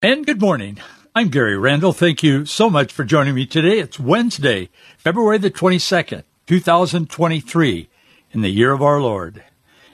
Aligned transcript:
And 0.00 0.24
good 0.24 0.40
morning. 0.40 0.78
I'm 1.12 1.28
Gary 1.28 1.58
Randall. 1.58 1.92
Thank 1.92 2.22
you 2.22 2.44
so 2.44 2.70
much 2.70 2.92
for 2.92 3.02
joining 3.02 3.34
me 3.34 3.46
today. 3.46 3.80
It's 3.80 3.98
Wednesday, 3.98 4.68
February 4.96 5.38
the 5.38 5.50
22nd, 5.50 6.22
2023, 6.46 7.88
in 8.30 8.40
the 8.40 8.48
year 8.48 8.70
of 8.70 8.80
our 8.80 9.00
Lord. 9.00 9.38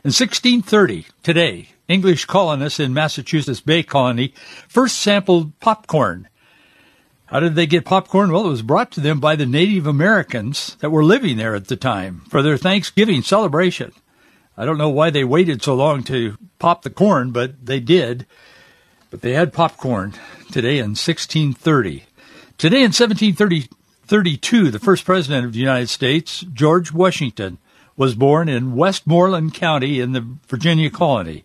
In 0.05 0.12
1630, 0.12 1.06
today, 1.23 1.70
English 1.88 2.27
colonists 2.27 2.79
in 2.79 2.93
Massachusetts 2.93 3.62
Bay 3.62 3.82
Colony 3.82 4.34
first 4.69 4.98
sampled 4.98 5.59
popcorn. 5.59 6.29
How 7.24 7.41
did 7.41 7.55
they 7.55 7.65
get 7.65 7.87
popcorn? 7.87 8.30
Well, 8.30 8.45
it 8.45 8.51
was 8.51 8.60
brought 8.60 8.93
to 8.93 9.01
them 9.01 9.21
by 9.21 9.37
the 9.37 9.46
Native 9.46 9.87
Americans 9.87 10.77
that 10.80 10.91
were 10.91 11.02
living 11.02 11.38
there 11.38 11.55
at 11.55 11.68
the 11.68 11.77
time 11.77 12.24
for 12.29 12.43
their 12.43 12.59
Thanksgiving 12.59 13.23
celebration. 13.23 13.91
I 14.55 14.66
don't 14.66 14.77
know 14.77 14.91
why 14.91 15.09
they 15.09 15.24
waited 15.24 15.62
so 15.62 15.74
long 15.74 16.02
to 16.05 16.37
pop 16.59 16.82
the 16.82 16.91
corn, 16.91 17.30
but 17.30 17.65
they 17.65 17.80
did. 17.80 18.27
But 19.14 19.20
they 19.20 19.34
had 19.34 19.52
popcorn 19.52 20.14
today 20.50 20.78
in 20.78 20.96
1630. 20.96 22.02
Today 22.59 22.78
in 22.78 22.91
1732, 22.91 24.73
the 24.73 24.79
first 24.80 25.04
president 25.04 25.46
of 25.46 25.52
the 25.52 25.60
United 25.60 25.88
States, 25.88 26.40
George 26.52 26.90
Washington, 26.90 27.59
was 27.96 28.16
born 28.16 28.48
in 28.48 28.74
Westmoreland 28.74 29.54
County 29.54 30.01
in 30.01 30.15
the 30.15 30.26
Virginia 30.48 30.90
colony. 30.90 31.45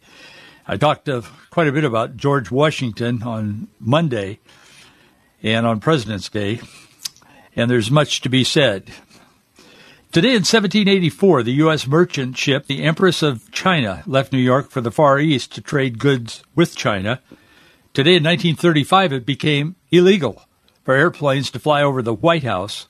I 0.67 0.77
talked 0.77 1.07
uh, 1.07 1.21
quite 1.51 1.67
a 1.67 1.71
bit 1.71 1.83
about 1.83 2.17
George 2.17 2.49
Washington 2.49 3.21
on 3.21 3.67
Monday 3.79 4.39
and 5.43 5.67
on 5.67 5.79
President's 5.79 6.27
Day, 6.27 6.61
and 7.55 7.69
there's 7.69 7.91
much 7.91 8.21
to 8.21 8.29
be 8.29 8.43
said. 8.43 8.89
Today 10.11 10.29
in 10.29 10.41
1784, 10.41 11.43
the 11.43 11.51
U.S. 11.51 11.85
merchant 11.85 12.35
ship, 12.35 12.65
the 12.65 12.81
Empress 12.81 13.21
of 13.21 13.51
China, 13.51 14.01
left 14.07 14.33
New 14.33 14.39
York 14.39 14.71
for 14.71 14.81
the 14.81 14.89
Far 14.89 15.19
East 15.19 15.53
to 15.53 15.61
trade 15.61 15.99
goods 15.99 16.41
with 16.55 16.75
China. 16.75 17.21
Today 17.91 18.17
in 18.17 18.23
1935, 18.23 19.13
it 19.13 19.25
became 19.25 19.75
illegal 19.91 20.43
for 20.83 20.93
airplanes 20.93 21.49
to 21.51 21.59
fly 21.59 21.81
over 21.81 22.03
the 22.03 22.13
White 22.13 22.43
House. 22.43 22.87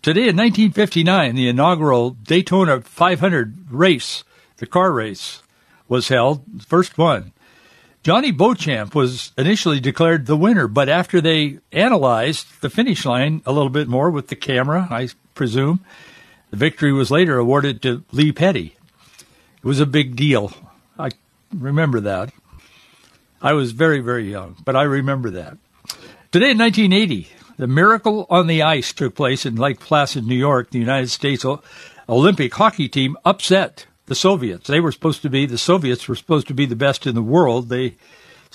Today 0.00 0.22
in 0.22 0.36
1959, 0.36 1.34
the 1.34 1.48
inaugural 1.48 2.10
Daytona 2.10 2.80
500 2.80 3.70
race, 3.70 4.24
the 4.56 4.66
car 4.66 4.90
race, 4.90 5.42
was 5.86 6.08
held, 6.08 6.44
first 6.66 6.96
one. 6.96 7.32
Johnny 8.02 8.32
Beauchamp 8.32 8.94
was 8.94 9.32
initially 9.36 9.80
declared 9.80 10.24
the 10.24 10.36
winner, 10.36 10.66
but 10.66 10.88
after 10.88 11.20
they 11.20 11.58
analyzed 11.70 12.62
the 12.62 12.70
finish 12.70 13.04
line 13.04 13.42
a 13.44 13.52
little 13.52 13.68
bit 13.68 13.86
more 13.86 14.10
with 14.10 14.28
the 14.28 14.34
camera, 14.34 14.88
I 14.90 15.10
presume, 15.34 15.84
the 16.50 16.56
victory 16.56 16.92
was 16.92 17.10
later 17.10 17.36
awarded 17.36 17.82
to 17.82 18.02
Lee 18.12 18.32
Petty. 18.32 18.76
It 19.58 19.64
was 19.64 19.78
a 19.78 19.86
big 19.86 20.16
deal. 20.16 20.54
I 20.98 21.10
remember 21.54 22.00
that. 22.00 22.32
I 23.42 23.54
was 23.54 23.72
very, 23.72 23.98
very 23.98 24.30
young, 24.30 24.56
but 24.64 24.76
I 24.76 24.84
remember 24.84 25.30
that. 25.30 25.58
Today 26.30 26.52
in 26.52 26.58
1980, 26.58 27.28
the 27.58 27.66
Miracle 27.66 28.24
on 28.30 28.46
the 28.46 28.62
Ice 28.62 28.92
took 28.92 29.16
place 29.16 29.44
in 29.44 29.56
Lake 29.56 29.80
Placid, 29.80 30.24
New 30.24 30.36
York. 30.36 30.70
The 30.70 30.78
United 30.78 31.10
States 31.10 31.44
Olympic 32.08 32.54
hockey 32.54 32.88
team 32.88 33.16
upset 33.24 33.86
the 34.06 34.14
Soviets. 34.14 34.68
They 34.68 34.78
were 34.78 34.92
supposed 34.92 35.22
to 35.22 35.30
be, 35.30 35.46
the 35.46 35.58
Soviets 35.58 36.06
were 36.06 36.14
supposed 36.14 36.46
to 36.48 36.54
be 36.54 36.66
the 36.66 36.76
best 36.76 37.04
in 37.04 37.16
the 37.16 37.22
world. 37.22 37.68
They, 37.68 37.96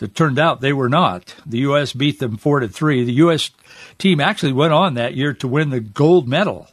it 0.02 0.16
turned 0.16 0.40
out 0.40 0.62
they 0.62 0.74
were 0.74 0.90
not. 0.90 1.36
The 1.46 1.60
U.S. 1.60 1.92
beat 1.92 2.20
them 2.20 2.38
four 2.38 2.62
to 2.62 2.70
three. 2.70 3.04
The 3.04 3.14
U.S. 3.14 3.52
team 3.98 4.22
actually 4.22 4.54
went 4.54 4.74
on 4.74 4.94
that 4.94 5.16
year 5.16 5.34
to 5.34 5.48
win 5.50 5.70
the 5.70 5.82
gold 5.82 6.30
medal. 6.30 6.70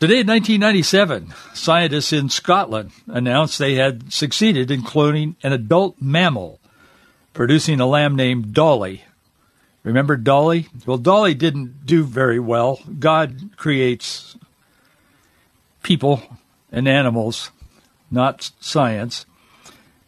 Today 0.00 0.20
in 0.20 0.26
1997, 0.26 1.34
scientists 1.52 2.14
in 2.14 2.30
Scotland 2.30 2.92
announced 3.08 3.58
they 3.58 3.74
had 3.74 4.10
succeeded 4.12 4.70
in 4.70 4.82
cloning 4.82 5.36
an 5.42 5.52
adult 5.52 6.00
mammal 6.00 6.60
producing 7.34 7.80
a 7.80 7.86
lamb 7.86 8.16
named 8.16 8.54
Dolly. 8.54 9.04
Remember 9.82 10.16
Dolly? 10.16 10.68
Well, 10.86 10.96
Dolly 10.96 11.34
didn't 11.34 11.84
do 11.84 12.04
very 12.04 12.40
well. 12.40 12.80
God 12.98 13.50
creates 13.56 14.36
people 15.82 16.22
and 16.72 16.88
animals, 16.88 17.50
not 18.10 18.50
science. 18.60 19.26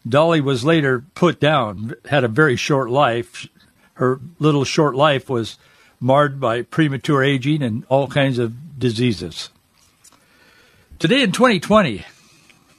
Dolly 0.07 0.41
was 0.41 0.65
later 0.65 1.03
put 1.13 1.39
down, 1.39 1.93
had 2.09 2.23
a 2.23 2.29
very 2.29 2.55
short 2.55 2.89
life. 2.89 3.47
Her 3.95 4.19
little 4.39 4.63
short 4.63 4.95
life 4.95 5.29
was 5.29 5.57
marred 5.99 6.39
by 6.39 6.61
premature 6.63 7.23
aging 7.23 7.61
and 7.61 7.85
all 7.89 8.07
kinds 8.07 8.39
of 8.39 8.79
diseases. 8.79 9.49
Today 10.97 11.21
in 11.21 11.31
2020, 11.31 12.05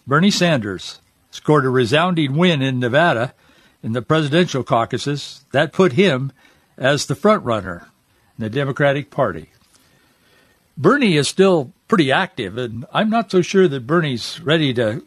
Bernie 0.07 0.31
Sanders 0.31 1.01
scored 1.31 1.65
a 1.65 1.69
resounding 1.69 2.37
win 2.37 2.63
in 2.63 2.81
Nevada 2.81 3.35
in 3.83 3.93
the 3.93 4.03
presidential 4.03 4.63
caucuses, 4.63 5.45
that 5.53 5.73
put 5.73 5.93
him 5.93 6.33
as 6.77 7.07
the 7.07 7.15
front 7.15 7.45
runner 7.45 7.89
in 8.37 8.45
the 8.45 8.51
Democratic 8.51 9.11
Party. 9.11 9.51
Bernie 10.77 11.17
is 11.17 11.29
still 11.29 11.73
pretty 11.89 12.13
active, 12.13 12.57
and 12.57 12.87
I'm 12.93 13.11
not 13.11 13.31
so 13.31 13.43
sure 13.43 13.67
that 13.69 13.87
Bernie's 13.87 14.41
ready 14.41 14.73
to 14.75 15.05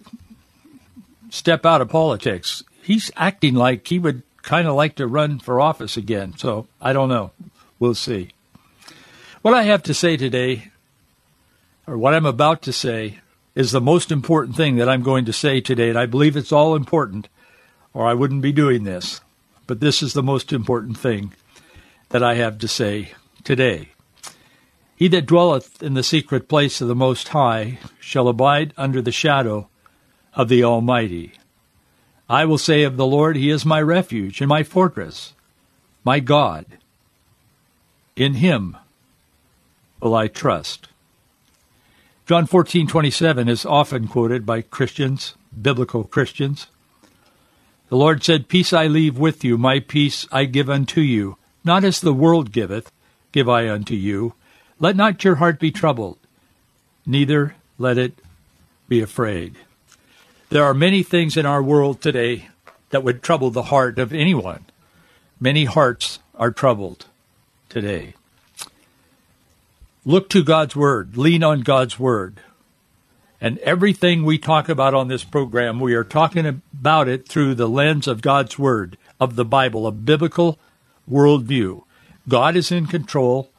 step 1.29 1.65
out 1.65 1.81
of 1.81 1.89
politics. 1.89 2.63
He's 2.81 3.11
acting 3.15 3.55
like 3.55 3.87
he 3.87 3.99
would 3.99 4.23
kind 4.41 4.67
of 4.67 4.75
like 4.75 4.95
to 4.95 5.07
run 5.07 5.39
for 5.39 5.61
office 5.61 5.95
again, 5.95 6.33
so 6.37 6.67
I 6.81 6.93
don't 6.93 7.09
know. 7.09 7.31
We'll 7.79 7.95
see. 7.95 8.31
What 9.41 9.53
I 9.53 9.63
have 9.63 9.83
to 9.83 9.93
say 9.93 10.17
today, 10.17 10.71
or 11.87 11.97
what 11.97 12.13
I'm 12.13 12.25
about 12.25 12.61
to 12.63 12.73
say, 12.73 13.19
is 13.55 13.71
the 13.71 13.81
most 13.81 14.11
important 14.11 14.55
thing 14.55 14.77
that 14.77 14.89
I'm 14.89 15.03
going 15.03 15.25
to 15.25 15.33
say 15.33 15.61
today, 15.61 15.89
and 15.89 15.97
I 15.97 16.05
believe 16.05 16.35
it's 16.35 16.51
all 16.51 16.75
important 16.75 17.27
or 17.93 18.07
I 18.07 18.13
wouldn't 18.13 18.41
be 18.41 18.51
doing 18.51 18.83
this. 18.83 19.21
But 19.67 19.79
this 19.79 20.01
is 20.01 20.13
the 20.13 20.23
most 20.23 20.51
important 20.51 20.97
thing 20.97 21.33
that 22.09 22.23
I 22.23 22.35
have 22.35 22.57
to 22.59 22.67
say 22.67 23.13
today. 23.43 23.89
He 24.95 25.07
that 25.07 25.25
dwelleth 25.25 25.81
in 25.81 25.95
the 25.95 26.03
secret 26.03 26.47
place 26.47 26.79
of 26.79 26.87
the 26.87 26.95
Most 26.95 27.29
High 27.29 27.79
shall 27.99 28.27
abide 28.27 28.73
under 28.77 29.01
the 29.01 29.11
shadow 29.11 29.67
of 30.35 30.47
the 30.47 30.63
Almighty. 30.63 31.33
I 32.29 32.45
will 32.45 32.57
say 32.57 32.83
of 32.83 32.97
the 32.97 33.05
Lord, 33.05 33.35
He 33.35 33.49
is 33.49 33.65
my 33.65 33.81
refuge 33.81 34.41
and 34.41 34.47
my 34.47 34.63
fortress, 34.63 35.33
my 36.03 36.19
God. 36.19 36.65
In 38.15 38.35
Him 38.35 38.77
will 39.99 40.15
I 40.15 40.27
trust. 40.27 40.87
John 42.27 42.45
14:27 42.45 43.49
is 43.49 43.65
often 43.65 44.07
quoted 44.07 44.45
by 44.45 44.61
Christians, 44.61 45.35
biblical 45.59 46.03
Christians. 46.03 46.67
The 47.91 47.97
Lord 47.97 48.23
said, 48.23 48.47
Peace 48.47 48.71
I 48.71 48.87
leave 48.87 49.17
with 49.17 49.43
you, 49.43 49.57
my 49.57 49.81
peace 49.81 50.25
I 50.31 50.45
give 50.45 50.69
unto 50.69 51.01
you. 51.01 51.35
Not 51.65 51.83
as 51.83 51.99
the 51.99 52.13
world 52.13 52.53
giveth, 52.53 52.89
give 53.33 53.49
I 53.49 53.69
unto 53.69 53.95
you. 53.95 54.33
Let 54.79 54.95
not 54.95 55.25
your 55.25 55.35
heart 55.35 55.59
be 55.59 55.71
troubled, 55.71 56.17
neither 57.05 57.53
let 57.77 57.97
it 57.97 58.13
be 58.87 59.01
afraid. 59.01 59.55
There 60.47 60.63
are 60.63 60.73
many 60.73 61.03
things 61.03 61.35
in 61.35 61.45
our 61.45 61.61
world 61.61 62.01
today 62.01 62.47
that 62.91 63.03
would 63.03 63.21
trouble 63.21 63.51
the 63.51 63.63
heart 63.63 63.99
of 63.99 64.13
anyone. 64.13 64.63
Many 65.37 65.65
hearts 65.65 66.19
are 66.35 66.51
troubled 66.51 67.07
today. 67.67 68.13
Look 70.05 70.29
to 70.29 70.45
God's 70.45 70.77
Word. 70.77 71.17
Lean 71.17 71.43
on 71.43 71.59
God's 71.59 71.99
Word. 71.99 72.39
And 73.43 73.57
everything 73.59 74.23
we 74.23 74.37
talk 74.37 74.69
about 74.69 74.93
on 74.93 75.07
this 75.07 75.23
program, 75.23 75.79
we 75.79 75.95
are 75.95 76.03
talking 76.03 76.45
about 76.45 77.09
it 77.09 77.27
through 77.27 77.55
the 77.55 77.67
lens 77.67 78.07
of 78.07 78.21
God's 78.21 78.59
Word, 78.59 78.99
of 79.19 79.35
the 79.35 79.43
Bible, 79.43 79.87
a 79.87 79.91
biblical 79.91 80.59
worldview. 81.09 81.81
God 82.29 82.55
is 82.55 82.71
in 82.71 82.85
control. 82.85 83.49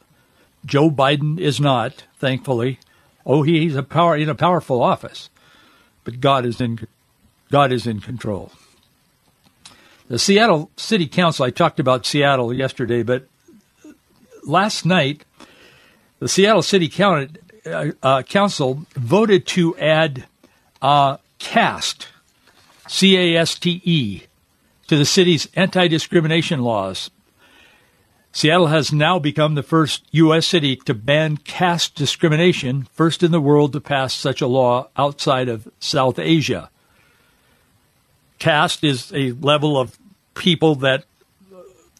Joe 0.65 0.89
Biden 0.89 1.37
is 1.37 1.59
not, 1.59 2.05
thankfully. 2.17 2.79
Oh, 3.25 3.43
he's 3.43 3.75
a 3.75 3.83
power 3.83 4.15
in 4.15 4.29
a 4.29 4.35
powerful 4.35 4.81
office, 4.81 5.29
but 6.05 6.21
God 6.21 6.45
is 6.45 6.61
in 6.61 6.87
God 7.51 7.73
is 7.73 7.85
in 7.85 7.99
control. 7.99 8.51
The 10.07 10.17
Seattle 10.17 10.71
City 10.77 11.07
Council. 11.07 11.45
I 11.45 11.49
talked 11.49 11.79
about 11.79 12.05
Seattle 12.05 12.53
yesterday, 12.53 13.03
but 13.03 13.27
last 14.43 14.85
night 14.85 15.25
the 16.19 16.29
Seattle 16.29 16.61
City 16.61 16.87
Council 16.87 17.35
uh, 17.65 17.91
uh, 18.01 18.23
Council 18.23 18.85
voted 18.95 19.45
to 19.47 19.77
add 19.77 20.25
uh, 20.81 21.17
caste, 21.39 22.07
C 22.87 23.17
A 23.17 23.39
S 23.39 23.55
T 23.55 23.81
E, 23.83 24.19
to 24.19 24.27
to 24.87 24.97
the 24.97 25.05
city's 25.05 25.47
anti 25.55 25.87
discrimination 25.87 26.61
laws. 26.61 27.09
Seattle 28.31 28.67
has 28.67 28.91
now 28.91 29.19
become 29.19 29.53
the 29.53 29.63
first 29.63 30.03
U.S. 30.11 30.47
city 30.47 30.75
to 30.75 30.93
ban 30.93 31.37
caste 31.37 31.93
discrimination, 31.93 32.87
first 32.93 33.21
in 33.21 33.31
the 33.31 33.39
world 33.39 33.73
to 33.73 33.81
pass 33.81 34.13
such 34.13 34.41
a 34.41 34.47
law 34.47 34.87
outside 34.97 35.49
of 35.49 35.67
South 35.79 36.17
Asia. 36.17 36.69
Caste 38.39 38.83
is 38.83 39.11
a 39.13 39.33
level 39.33 39.79
of 39.79 39.99
people 40.33 40.75
that 40.75 41.05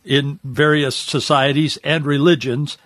in 0.03 0.39
various 0.43 0.95
societies 0.95 1.77
and 1.83 2.05
religions, 2.05 2.77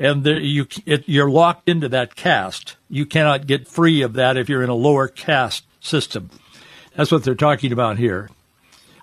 and 0.00 0.24
there, 0.24 0.40
you, 0.40 0.66
it, 0.86 1.04
you're 1.06 1.30
locked 1.30 1.68
into 1.68 1.88
that 1.90 2.16
caste. 2.16 2.76
You 2.88 3.04
cannot 3.04 3.46
get 3.46 3.68
free 3.68 4.00
of 4.00 4.14
that 4.14 4.38
if 4.38 4.48
you're 4.48 4.62
in 4.62 4.70
a 4.70 4.74
lower 4.74 5.06
caste 5.06 5.64
system. 5.78 6.30
That's 6.96 7.12
what 7.12 7.22
they're 7.22 7.34
talking 7.34 7.70
about 7.70 7.98
here. 7.98 8.30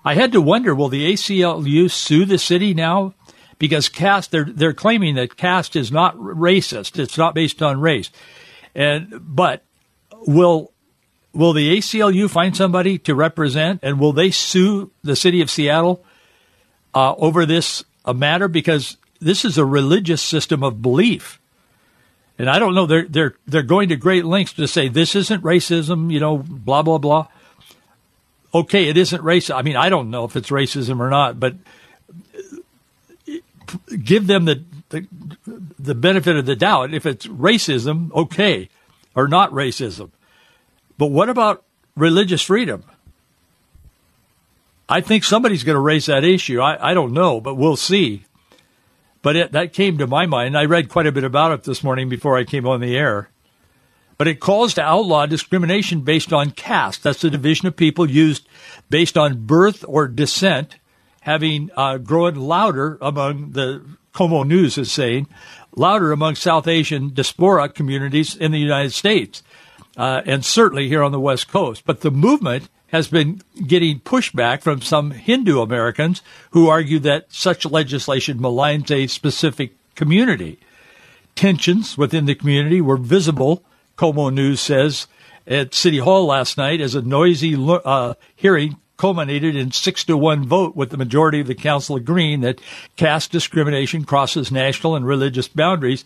I 0.04 0.14
had 0.14 0.32
to 0.32 0.40
wonder, 0.40 0.74
will 0.74 0.88
the 0.88 1.10
ACLU 1.12 1.88
sue 1.88 2.24
the 2.24 2.36
city 2.36 2.74
now 2.74 3.14
because 3.58 3.88
caste 3.88 4.30
they're 4.30 4.44
they're 4.44 4.72
claiming 4.72 5.14
that 5.14 5.36
caste 5.36 5.76
is 5.76 5.90
not 5.90 6.16
racist. 6.16 6.98
It's 6.98 7.18
not 7.18 7.34
based 7.34 7.62
on 7.62 7.80
race. 7.80 8.10
And 8.74 9.20
but 9.20 9.64
will 10.26 10.72
will 11.32 11.52
the 11.52 11.78
ACLU 11.78 12.28
find 12.28 12.56
somebody 12.56 12.98
to 12.98 13.14
represent 13.14 13.80
and 13.82 14.00
will 14.00 14.12
they 14.12 14.30
sue 14.30 14.90
the 15.02 15.16
city 15.16 15.40
of 15.40 15.50
Seattle 15.50 16.04
uh, 16.94 17.14
over 17.16 17.46
this 17.46 17.84
a 18.04 18.14
matter 18.14 18.48
because 18.48 18.96
this 19.20 19.44
is 19.44 19.58
a 19.58 19.64
religious 19.64 20.22
system 20.22 20.62
of 20.62 20.82
belief. 20.82 21.40
And 22.38 22.48
I 22.48 22.58
don't 22.58 22.74
know 22.74 22.86
they're 22.86 23.06
they're 23.06 23.34
they're 23.46 23.62
going 23.62 23.88
to 23.88 23.96
great 23.96 24.24
lengths 24.24 24.52
to 24.54 24.68
say 24.68 24.88
this 24.88 25.14
isn't 25.14 25.42
racism, 25.42 26.12
you 26.12 26.20
know, 26.20 26.38
blah 26.38 26.82
blah 26.82 26.98
blah. 26.98 27.26
Okay, 28.54 28.88
it 28.88 28.96
isn't 28.96 29.22
racism. 29.22 29.56
I 29.56 29.62
mean, 29.62 29.76
I 29.76 29.88
don't 29.88 30.10
know 30.10 30.24
if 30.24 30.36
it's 30.36 30.50
racism 30.50 31.00
or 31.00 31.10
not, 31.10 31.38
but 31.38 31.56
give 34.02 34.26
them 34.26 34.44
the, 34.46 34.62
the, 34.88 35.06
the 35.78 35.94
benefit 35.94 36.36
of 36.36 36.46
the 36.46 36.56
doubt. 36.56 36.94
If 36.94 37.06
it's 37.06 37.26
racism, 37.26 38.12
okay, 38.12 38.68
or 39.14 39.28
not 39.28 39.50
racism. 39.50 40.10
But 40.96 41.06
what 41.06 41.28
about 41.28 41.62
religious 41.96 42.42
freedom? 42.42 42.84
I 44.88 45.02
think 45.02 45.24
somebody's 45.24 45.64
going 45.64 45.76
to 45.76 45.80
raise 45.80 46.06
that 46.06 46.24
issue. 46.24 46.60
I, 46.60 46.90
I 46.90 46.94
don't 46.94 47.12
know, 47.12 47.40
but 47.40 47.56
we'll 47.56 47.76
see. 47.76 48.24
But 49.28 49.36
it, 49.36 49.52
that 49.52 49.74
came 49.74 49.98
to 49.98 50.06
my 50.06 50.24
mind. 50.24 50.56
I 50.56 50.64
read 50.64 50.88
quite 50.88 51.06
a 51.06 51.12
bit 51.12 51.22
about 51.22 51.52
it 51.52 51.64
this 51.64 51.84
morning 51.84 52.08
before 52.08 52.38
I 52.38 52.44
came 52.44 52.66
on 52.66 52.80
the 52.80 52.96
air. 52.96 53.28
But 54.16 54.26
it 54.26 54.40
calls 54.40 54.72
to 54.72 54.82
outlaw 54.82 55.26
discrimination 55.26 56.00
based 56.00 56.32
on 56.32 56.52
caste. 56.52 57.02
That's 57.02 57.20
the 57.20 57.28
division 57.28 57.68
of 57.68 57.76
people 57.76 58.08
used 58.08 58.48
based 58.88 59.18
on 59.18 59.44
birth 59.44 59.84
or 59.86 60.08
descent 60.08 60.76
having 61.20 61.70
uh, 61.76 61.98
grown 61.98 62.36
louder 62.36 62.96
among 63.02 63.50
the 63.50 63.84
KOMO 64.14 64.46
News 64.46 64.78
is 64.78 64.90
saying, 64.90 65.28
louder 65.76 66.10
among 66.10 66.34
South 66.34 66.66
Asian 66.66 67.12
diaspora 67.12 67.68
communities 67.68 68.34
in 68.34 68.50
the 68.50 68.58
United 68.58 68.94
States, 68.94 69.42
uh, 69.98 70.22
and 70.24 70.42
certainly 70.42 70.88
here 70.88 71.02
on 71.02 71.12
the 71.12 71.20
West 71.20 71.48
Coast. 71.48 71.82
But 71.84 72.00
the 72.00 72.10
movement 72.10 72.70
has 72.88 73.08
been 73.08 73.42
getting 73.66 74.00
pushback 74.00 74.62
from 74.62 74.82
some 74.82 75.10
Hindu 75.10 75.60
Americans 75.60 76.22
who 76.50 76.68
argue 76.68 76.98
that 77.00 77.26
such 77.32 77.64
legislation 77.64 78.38
maligns 78.38 78.90
a 78.90 79.06
specific 79.06 79.74
community. 79.94 80.58
Tensions 81.34 81.96
within 81.96 82.26
the 82.26 82.34
community 82.34 82.80
were 82.80 82.96
visible, 82.96 83.62
KOMO 83.96 84.32
News 84.32 84.60
says, 84.60 85.06
at 85.46 85.74
City 85.74 85.98
Hall 85.98 86.26
last 86.26 86.58
night 86.58 86.80
as 86.80 86.94
a 86.94 87.02
noisy 87.02 87.56
uh, 87.56 88.14
hearing 88.36 88.76
culminated 88.96 89.54
in 89.54 89.70
six 89.70 90.04
to 90.04 90.16
one 90.16 90.44
vote 90.44 90.74
with 90.74 90.90
the 90.90 90.96
majority 90.96 91.40
of 91.40 91.46
the 91.46 91.54
council 91.54 91.96
agreeing 91.96 92.40
that 92.40 92.60
caste 92.96 93.30
discrimination 93.30 94.04
crosses 94.04 94.50
national 94.50 94.96
and 94.96 95.06
religious 95.06 95.48
boundaries 95.48 96.04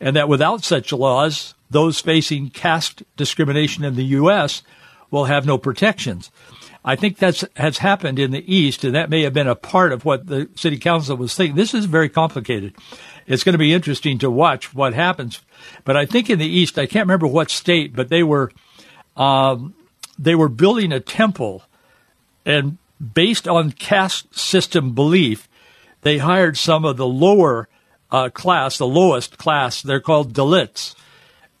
and 0.00 0.16
that 0.16 0.28
without 0.28 0.64
such 0.64 0.92
laws, 0.92 1.54
those 1.70 2.00
facing 2.00 2.50
caste 2.50 3.02
discrimination 3.16 3.84
in 3.84 3.94
the 3.94 4.04
U.S. 4.04 4.62
will 5.12 5.26
have 5.26 5.46
no 5.46 5.56
protections. 5.56 6.32
I 6.84 6.96
think 6.96 7.18
that's 7.18 7.44
has 7.54 7.78
happened 7.78 8.18
in 8.18 8.32
the 8.32 8.52
East, 8.52 8.82
and 8.82 8.96
that 8.96 9.08
may 9.08 9.22
have 9.22 9.32
been 9.32 9.46
a 9.46 9.54
part 9.54 9.92
of 9.92 10.04
what 10.04 10.26
the 10.26 10.48
city 10.56 10.78
council 10.78 11.16
was 11.16 11.32
thinking. 11.32 11.54
This 11.54 11.74
is 11.74 11.84
very 11.84 12.08
complicated. 12.08 12.74
It's 13.28 13.44
going 13.44 13.52
to 13.52 13.58
be 13.58 13.72
interesting 13.72 14.18
to 14.18 14.30
watch 14.30 14.74
what 14.74 14.92
happens. 14.94 15.40
But 15.84 15.96
I 15.96 16.06
think 16.06 16.28
in 16.28 16.40
the 16.40 16.46
East, 16.46 16.80
I 16.80 16.86
can't 16.86 17.06
remember 17.06 17.28
what 17.28 17.50
state, 17.50 17.94
but 17.94 18.08
they 18.08 18.24
were 18.24 18.50
um, 19.16 19.74
they 20.18 20.34
were 20.34 20.48
building 20.48 20.90
a 20.90 20.98
temple 20.98 21.62
and 22.44 22.78
based 23.14 23.48
on 23.48 23.72
caste 23.72 24.36
system 24.36 24.94
belief, 24.94 25.48
they 26.02 26.18
hired 26.18 26.56
some 26.56 26.84
of 26.84 26.96
the 26.96 27.06
lower 27.06 27.68
uh, 28.10 28.28
class, 28.28 28.78
the 28.78 28.86
lowest 28.86 29.38
class. 29.38 29.82
They're 29.82 30.00
called 30.00 30.32
Dalits. 30.32 30.94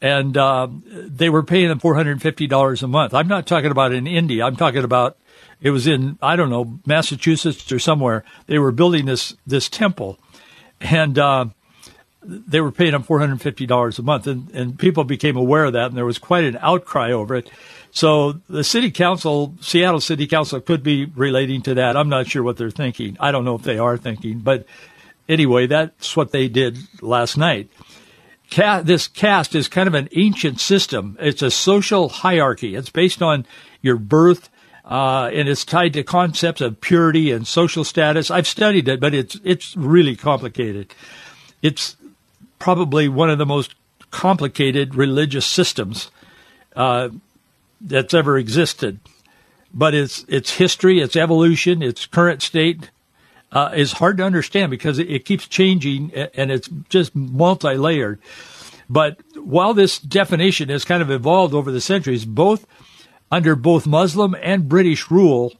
And 0.02 0.36
um, 0.36 0.82
they 0.86 1.30
were 1.30 1.44
paying 1.44 1.68
them 1.68 1.78
$450 1.78 2.82
a 2.82 2.86
month. 2.88 3.14
I'm 3.14 3.28
not 3.28 3.46
talking 3.46 3.70
about 3.70 3.92
in 3.92 4.08
India. 4.08 4.44
I'm 4.44 4.56
talking 4.56 4.82
about 4.82 5.16
it 5.62 5.70
was 5.70 5.86
in, 5.86 6.18
I 6.20 6.34
don't 6.34 6.50
know, 6.50 6.80
Massachusetts 6.84 7.70
or 7.70 7.78
somewhere. 7.78 8.24
They 8.46 8.58
were 8.58 8.72
building 8.72 9.06
this, 9.06 9.36
this 9.46 9.68
temple. 9.68 10.18
And 10.80 11.16
uh, 11.16 11.46
they 12.24 12.60
were 12.60 12.72
paying 12.72 12.92
them 12.92 13.04
$450 13.04 13.98
a 13.98 14.02
month. 14.02 14.26
And, 14.26 14.50
and 14.50 14.76
people 14.76 15.04
became 15.04 15.36
aware 15.36 15.64
of 15.66 15.74
that, 15.74 15.86
and 15.86 15.96
there 15.96 16.04
was 16.04 16.18
quite 16.18 16.44
an 16.44 16.58
outcry 16.60 17.12
over 17.12 17.36
it. 17.36 17.48
So 17.92 18.40
the 18.48 18.64
city 18.64 18.90
council, 18.90 19.54
Seattle 19.60 20.00
City 20.00 20.26
Council, 20.26 20.60
could 20.60 20.82
be 20.82 21.04
relating 21.04 21.62
to 21.62 21.74
that. 21.74 21.96
I'm 21.96 22.08
not 22.08 22.26
sure 22.26 22.42
what 22.42 22.56
they're 22.56 22.70
thinking. 22.70 23.16
I 23.20 23.30
don't 23.30 23.44
know 23.44 23.54
if 23.54 23.62
they 23.62 23.78
are 23.78 23.96
thinking, 23.96 24.40
but 24.40 24.66
anyway, 25.28 25.66
that's 25.66 26.16
what 26.16 26.32
they 26.32 26.48
did 26.48 26.78
last 27.02 27.36
night. 27.36 27.70
This 28.54 29.08
caste 29.08 29.54
is 29.54 29.68
kind 29.68 29.88
of 29.88 29.94
an 29.94 30.08
ancient 30.16 30.60
system. 30.60 31.16
It's 31.20 31.42
a 31.42 31.50
social 31.50 32.08
hierarchy. 32.08 32.74
It's 32.74 32.90
based 32.90 33.22
on 33.22 33.46
your 33.80 33.96
birth, 33.96 34.48
uh, 34.84 35.30
and 35.32 35.48
it's 35.48 35.64
tied 35.64 35.92
to 35.94 36.02
concepts 36.02 36.60
of 36.60 36.80
purity 36.80 37.30
and 37.30 37.46
social 37.46 37.84
status. 37.84 38.30
I've 38.30 38.46
studied 38.46 38.88
it, 38.88 39.00
but 39.00 39.14
it's 39.14 39.38
it's 39.44 39.76
really 39.76 40.16
complicated. 40.16 40.94
It's 41.62 41.96
probably 42.58 43.08
one 43.08 43.30
of 43.30 43.38
the 43.38 43.46
most 43.46 43.74
complicated 44.10 44.94
religious 44.94 45.46
systems. 45.46 46.10
Uh, 46.74 47.10
that's 47.82 48.14
ever 48.14 48.38
existed. 48.38 49.00
But 49.74 49.94
its 49.94 50.24
its 50.28 50.52
history, 50.52 51.00
its 51.00 51.16
evolution, 51.16 51.82
its 51.82 52.06
current 52.06 52.42
state 52.42 52.90
uh, 53.52 53.70
is 53.74 53.92
hard 53.92 54.16
to 54.16 54.24
understand 54.24 54.70
because 54.70 54.98
it, 54.98 55.10
it 55.10 55.24
keeps 55.24 55.46
changing 55.46 56.12
and 56.14 56.50
it's 56.50 56.68
just 56.88 57.14
multi 57.14 57.76
layered. 57.76 58.20
But 58.88 59.20
while 59.36 59.74
this 59.74 59.98
definition 59.98 60.68
has 60.68 60.84
kind 60.84 61.02
of 61.02 61.10
evolved 61.10 61.54
over 61.54 61.70
the 61.70 61.80
centuries, 61.80 62.24
both 62.24 62.66
under 63.30 63.54
both 63.54 63.86
Muslim 63.86 64.34
and 64.42 64.68
British 64.68 65.10
rule, 65.10 65.54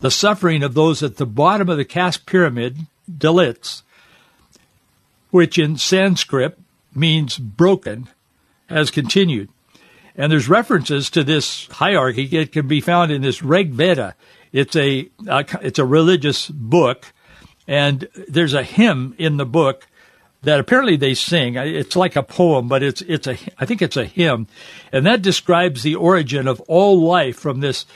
the 0.00 0.10
suffering 0.10 0.62
of 0.62 0.74
those 0.74 1.02
at 1.02 1.16
the 1.16 1.26
bottom 1.26 1.68
of 1.68 1.76
the 1.76 1.84
caste 1.84 2.26
pyramid, 2.26 2.78
Dalits, 3.10 3.82
which 5.30 5.58
in 5.58 5.76
Sanskrit 5.76 6.58
means 6.94 7.38
broken, 7.38 8.08
has 8.68 8.90
continued. 8.90 9.48
And 10.16 10.30
there's 10.30 10.48
references 10.48 11.10
to 11.10 11.24
this 11.24 11.66
hierarchy. 11.66 12.24
It 12.24 12.52
can 12.52 12.68
be 12.68 12.80
found 12.80 13.10
in 13.10 13.22
this 13.22 13.42
Rig 13.42 13.70
Veda. 13.70 14.14
It's 14.52 14.76
a, 14.76 15.08
it's 15.20 15.78
a 15.78 15.84
religious 15.84 16.48
book, 16.48 17.12
and 17.66 18.08
there's 18.28 18.54
a 18.54 18.62
hymn 18.62 19.14
in 19.18 19.36
the 19.36 19.46
book 19.46 19.86
that 20.42 20.60
apparently 20.60 20.96
they 20.96 21.14
sing. 21.14 21.56
It's 21.56 21.96
like 21.96 22.16
a 22.16 22.22
poem, 22.22 22.68
but 22.68 22.82
it's 22.82 23.00
it's 23.02 23.26
a 23.26 23.36
I 23.58 23.66
think 23.66 23.82
it's 23.82 23.96
a 23.96 24.04
hymn, 24.04 24.46
and 24.92 25.06
that 25.06 25.22
describes 25.22 25.82
the 25.82 25.94
origin 25.94 26.46
of 26.48 26.60
all 26.62 27.00
life 27.00 27.38
from 27.38 27.60
this 27.60 27.86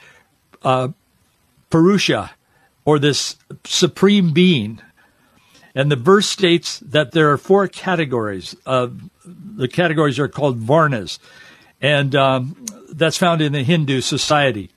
uh, 0.62 0.88
Purusha, 1.70 2.32
or 2.84 2.98
this 2.98 3.37
supreme 3.64 4.32
being. 4.32 4.80
And 5.75 5.92
the 5.92 5.96
verse 5.96 6.26
states 6.26 6.80
that 6.80 7.12
there 7.12 7.30
are 7.30 7.37
four 7.37 7.68
categories. 7.68 8.56
Uh, 8.66 8.88
the 9.25 9.68
categories 9.68 10.18
are 10.18 10.26
called 10.26 10.60
varnas 10.60 11.18
and 11.80 12.14
um, 12.14 12.64
that's 12.90 13.16
found 13.16 13.40
in 13.40 13.52
the 13.52 13.62
Hindu 13.62 14.00
society. 14.00 14.70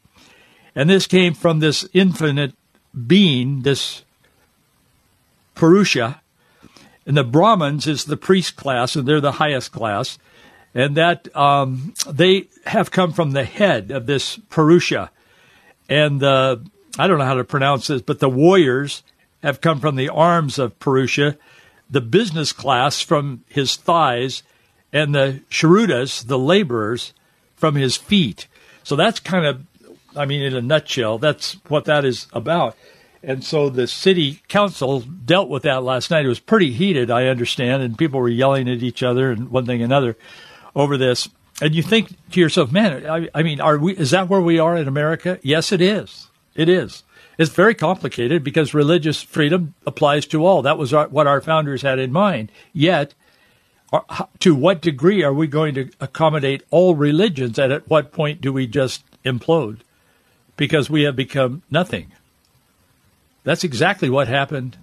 And 0.76 0.90
this 0.90 1.08
came 1.08 1.34
from 1.34 1.60
this 1.60 1.88
infinite 1.94 2.54
being, 3.08 3.62
this 3.62 4.04
Purusha. 5.62 6.20
And 7.06 7.16
the 7.16 7.24
Brahmins 7.24 7.86
is 7.86 8.06
the 8.06 8.18
priest 8.18 8.56
class, 8.56 8.96
and 8.96 9.08
they're 9.08 9.22
the 9.22 9.34
highest 9.34 9.72
class. 9.72 10.18
And 10.74 10.98
that 10.98 11.34
um, 11.38 11.94
they 12.10 12.48
have 12.66 12.90
come 12.90 13.14
from 13.14 13.34
the 13.34 13.44
head 13.44 13.92
of 13.92 14.08
this 14.08 14.40
Purusha. 14.50 15.12
And 15.88 16.20
the, 16.20 16.66
I 16.98 17.06
don't 17.06 17.20
know 17.20 17.26
how 17.26 17.36
to 17.36 17.44
pronounce 17.44 17.86
this, 17.86 18.02
but 18.02 18.18
the 18.18 18.28
warriors 18.28 19.04
have 19.44 19.62
come 19.62 19.80
from 19.80 19.98
the 19.98 20.10
arms 20.10 20.58
of 20.58 20.80
Purusha, 20.80 21.38
the 21.92 22.02
business 22.02 22.54
class 22.54 23.00
from 23.00 23.44
his 23.48 23.76
thighs, 23.76 24.42
and 24.92 25.14
the 25.14 25.42
sharudas, 25.52 26.26
the 26.26 26.40
laborers, 26.40 27.14
from 27.56 27.76
his 27.76 27.96
feet. 27.96 28.48
So 28.82 28.96
that's 28.96 29.20
kind 29.20 29.46
of 29.46 29.62
I 30.16 30.26
mean, 30.26 30.42
in 30.42 30.56
a 30.56 30.62
nutshell, 30.62 31.20
that's 31.20 31.54
what 31.68 31.86
that 31.86 32.04
is 32.04 32.26
about. 32.34 32.76
And 33.24 33.44
so 33.44 33.70
the 33.70 33.88
city 33.88 34.42
council 34.48 35.02
dealt 35.02 35.50
with 35.50 35.64
that 35.64 35.84
last 35.84 36.10
night. 36.10 36.26
It 36.26 36.30
was 36.30 36.40
pretty 36.40 36.72
heated, 36.72 37.12
I 37.12 37.28
understand, 37.28 37.84
and 37.84 37.98
people 37.98 38.20
were 38.20 38.30
yelling 38.30 38.68
at 38.68 38.82
each 38.82 39.04
other 39.04 39.32
and 39.32 39.50
one 39.50 39.66
thing 39.66 39.84
another 39.84 40.18
over 40.76 40.98
this. 40.98 41.30
And 41.62 41.76
you 41.76 41.84
think 41.84 42.10
to 42.32 42.40
yourself, 42.40 42.72
man, 42.72 43.06
I, 43.06 43.30
I 43.36 43.44
mean, 43.44 43.62
are 43.62 43.78
we? 43.78 43.96
Is 43.96 44.12
that 44.12 44.28
where 44.28 44.42
we 44.42 44.58
are 44.58 44.76
in 44.76 44.88
America? 44.88 45.38
Yes, 45.44 45.72
it 45.72 45.82
is. 45.82 46.30
It 46.56 46.68
is. 46.68 47.04
It's 47.38 47.52
very 47.52 47.76
complicated 47.76 48.44
because 48.44 48.74
religious 48.74 49.22
freedom 49.22 49.76
applies 49.86 50.26
to 50.28 50.46
all. 50.46 50.64
That 50.64 50.78
was 50.78 50.94
our, 50.94 51.08
what 51.08 51.28
our 51.28 51.42
founders 51.42 51.84
had 51.84 52.00
in 52.00 52.12
mind. 52.12 52.52
Yet, 52.74 53.14
uh, 53.94 54.26
to 54.40 54.56
what 54.56 54.82
degree 54.82 55.24
are 55.24 55.34
we 55.34 55.48
going 55.48 55.76
to 55.76 55.92
accommodate 56.00 56.64
all 56.72 56.96
religions, 56.96 57.60
and 57.60 57.72
at 57.72 57.90
what 57.90 58.12
point 58.12 58.42
do 58.42 58.52
we 58.52 58.66
just 58.66 59.04
implode 59.24 59.82
because 60.58 60.90
we 60.90 61.04
have 61.04 61.16
become 61.16 61.62
nothing? 61.70 62.12
That's 63.44 63.64
exactly 63.64 64.10
what 64.10 64.28
happened 64.28 64.78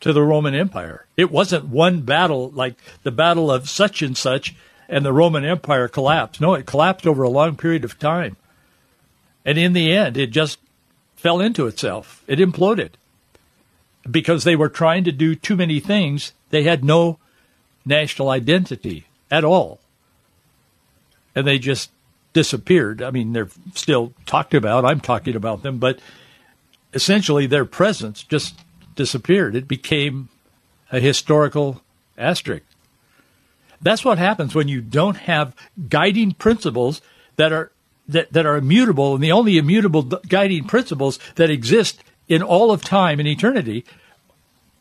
to 0.00 0.12
the 0.12 0.22
Roman 0.22 0.54
Empire. 0.54 1.06
It 1.16 1.30
wasn't 1.30 1.66
one 1.66 2.02
battle 2.02 2.50
like 2.50 2.76
the 3.02 3.10
battle 3.10 3.50
of 3.50 3.68
such 3.68 4.02
and 4.02 4.16
such 4.16 4.54
and 4.88 5.04
the 5.04 5.12
Roman 5.12 5.44
Empire 5.44 5.88
collapsed. 5.88 6.40
No, 6.40 6.54
it 6.54 6.66
collapsed 6.66 7.06
over 7.06 7.22
a 7.22 7.30
long 7.30 7.56
period 7.56 7.84
of 7.84 7.98
time. 7.98 8.36
And 9.44 9.56
in 9.56 9.72
the 9.72 9.92
end, 9.92 10.16
it 10.16 10.30
just 10.30 10.58
fell 11.16 11.40
into 11.40 11.66
itself. 11.66 12.24
It 12.26 12.38
imploded 12.38 12.90
because 14.10 14.44
they 14.44 14.56
were 14.56 14.68
trying 14.68 15.04
to 15.04 15.12
do 15.12 15.34
too 15.34 15.56
many 15.56 15.80
things. 15.80 16.32
They 16.50 16.64
had 16.64 16.84
no 16.84 17.18
national 17.84 18.30
identity 18.30 19.06
at 19.30 19.44
all. 19.44 19.80
And 21.34 21.46
they 21.46 21.58
just 21.58 21.90
disappeared. 22.32 23.00
I 23.02 23.10
mean, 23.10 23.32
they're 23.32 23.48
still 23.74 24.12
talked 24.26 24.54
about. 24.54 24.84
I'm 24.84 25.00
talking 25.00 25.36
about 25.36 25.62
them, 25.62 25.78
but 25.78 26.00
essentially 26.92 27.46
their 27.46 27.64
presence 27.64 28.22
just 28.22 28.58
disappeared. 28.96 29.54
It 29.54 29.68
became 29.68 30.28
a 30.90 31.00
historical 31.00 31.82
asterisk. 32.18 32.64
That's 33.80 34.04
what 34.04 34.18
happens 34.18 34.54
when 34.54 34.68
you 34.68 34.80
don't 34.80 35.16
have 35.16 35.54
guiding 35.88 36.32
principles 36.32 37.00
that 37.36 37.52
are 37.52 37.72
that, 38.08 38.32
that 38.32 38.44
are 38.44 38.56
immutable, 38.56 39.14
and 39.14 39.22
the 39.22 39.32
only 39.32 39.56
immutable 39.56 40.02
guiding 40.02 40.64
principles 40.64 41.18
that 41.36 41.48
exist 41.48 42.02
in 42.28 42.42
all 42.42 42.72
of 42.72 42.82
time 42.82 43.20
and 43.20 43.28
eternity 43.28 43.84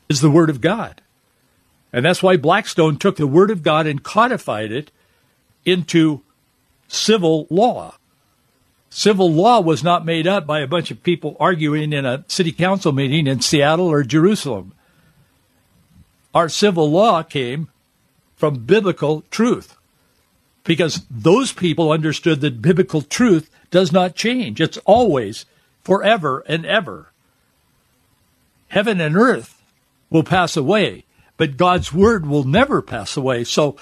is 0.09 0.21
the 0.21 0.31
Word 0.31 0.49
of 0.49 0.61
God. 0.61 1.01
And 1.93 2.03
that's 2.05 2.23
why 2.23 2.37
Blackstone 2.37 2.97
took 2.97 3.17
the 3.17 3.27
Word 3.27 3.51
of 3.51 3.63
God 3.63 3.85
and 3.85 4.03
codified 4.03 4.71
it 4.71 4.91
into 5.65 6.21
civil 6.87 7.45
law. 7.49 7.95
Civil 8.99 9.31
law 9.31 9.61
was 9.61 9.81
not 9.81 10.03
made 10.03 10.27
up 10.27 10.45
by 10.45 10.59
a 10.59 10.67
bunch 10.67 10.91
of 10.91 11.03
people 11.03 11.37
arguing 11.39 11.93
in 11.93 12.05
a 12.05 12.25
city 12.27 12.51
council 12.51 12.91
meeting 12.91 13.27
in 13.27 13.39
Seattle 13.39 13.87
or 13.87 14.03
Jerusalem. 14.03 14.73
Our 16.33 16.49
civil 16.49 16.91
law 16.91 17.23
came 17.23 17.69
from 18.35 18.65
biblical 18.65 19.23
truth 19.31 19.77
because 20.65 21.05
those 21.09 21.53
people 21.53 21.93
understood 21.93 22.41
that 22.41 22.61
biblical 22.61 23.01
truth 23.01 23.49
does 23.71 23.93
not 23.93 24.15
change. 24.15 24.59
It's 24.59 24.79
always 24.79 25.45
forever 25.81 26.43
and 26.45 26.65
ever. 26.65 27.13
Heaven 28.67 28.99
and 28.99 29.15
earth 29.15 29.63
will 30.09 30.23
pass 30.23 30.57
away, 30.57 31.05
but 31.37 31.55
God's 31.55 31.93
word 31.93 32.25
will 32.25 32.43
never 32.43 32.81
pass 32.81 33.15
away. 33.15 33.45
So 33.45 33.77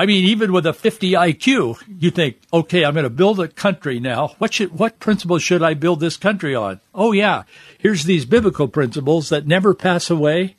I 0.00 0.06
mean, 0.06 0.24
even 0.24 0.50
with 0.50 0.64
a 0.64 0.72
50 0.72 1.12
IQ, 1.12 1.78
you 2.00 2.10
think, 2.10 2.38
okay, 2.50 2.86
I'm 2.86 2.94
going 2.94 3.04
to 3.04 3.10
build 3.10 3.38
a 3.38 3.48
country 3.48 4.00
now. 4.00 4.28
What 4.38 4.54
should, 4.54 4.78
what 4.78 4.98
principles 4.98 5.42
should 5.42 5.62
I 5.62 5.74
build 5.74 6.00
this 6.00 6.16
country 6.16 6.54
on? 6.54 6.80
Oh 6.94 7.12
yeah, 7.12 7.42
here's 7.76 8.04
these 8.04 8.24
biblical 8.24 8.66
principles 8.66 9.28
that 9.28 9.46
never 9.46 9.74
pass 9.74 10.08
away. 10.08 10.56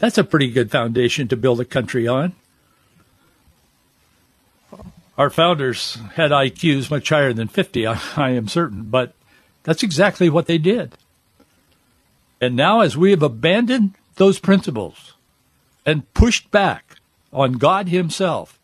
That's 0.00 0.18
a 0.18 0.22
pretty 0.22 0.50
good 0.50 0.70
foundation 0.70 1.28
to 1.28 1.36
build 1.38 1.60
a 1.60 1.64
country 1.64 2.06
on. 2.06 2.34
Our 5.16 5.30
founders 5.30 5.96
had 6.16 6.30
IQs 6.30 6.90
much 6.90 7.08
higher 7.08 7.32
than 7.32 7.48
50, 7.48 7.86
I, 7.86 7.98
I 8.16 8.30
am 8.32 8.48
certain, 8.48 8.82
but 8.82 9.14
that's 9.62 9.82
exactly 9.82 10.28
what 10.28 10.44
they 10.44 10.58
did. 10.58 10.92
And 12.38 12.54
now, 12.54 12.80
as 12.80 12.98
we 12.98 13.12
have 13.12 13.22
abandoned 13.22 13.94
those 14.16 14.38
principles 14.38 15.14
and 15.86 16.12
pushed 16.12 16.50
back 16.50 16.98
on 17.32 17.52
God 17.54 17.88
Himself, 17.88 18.58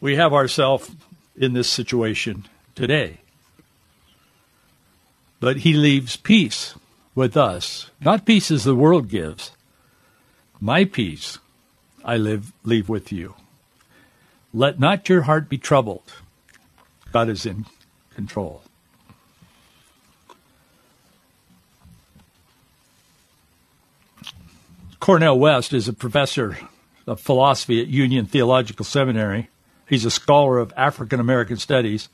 we 0.00 0.16
have 0.16 0.32
ourselves 0.32 0.90
in 1.36 1.52
this 1.52 1.68
situation 1.68 2.44
today. 2.74 3.20
But 5.40 5.58
He 5.58 5.72
leaves 5.72 6.16
peace 6.16 6.74
with 7.14 7.36
us, 7.36 7.90
not 8.00 8.26
peace 8.26 8.50
as 8.50 8.64
the 8.64 8.74
world 8.74 9.08
gives. 9.08 9.52
My 10.60 10.84
peace 10.84 11.38
I 12.04 12.16
live 12.16 12.52
leave 12.64 12.88
with 12.88 13.12
you. 13.12 13.34
Let 14.52 14.78
not 14.78 15.08
your 15.08 15.22
heart 15.22 15.48
be 15.48 15.58
troubled. 15.58 16.12
God 17.12 17.28
is 17.28 17.46
in 17.46 17.66
control. 18.14 18.62
Cornel 25.00 25.38
West 25.38 25.72
is 25.72 25.86
a 25.86 25.92
professor 25.92 26.56
of 27.06 27.20
philosophy 27.20 27.80
at 27.80 27.88
Union 27.88 28.26
Theological 28.26 28.84
Seminary. 28.84 29.48
He's 29.88 30.04
a 30.04 30.10
scholar 30.10 30.58
of 30.58 30.72
African 30.76 31.20
American 31.20 31.56
studies. 31.56 32.08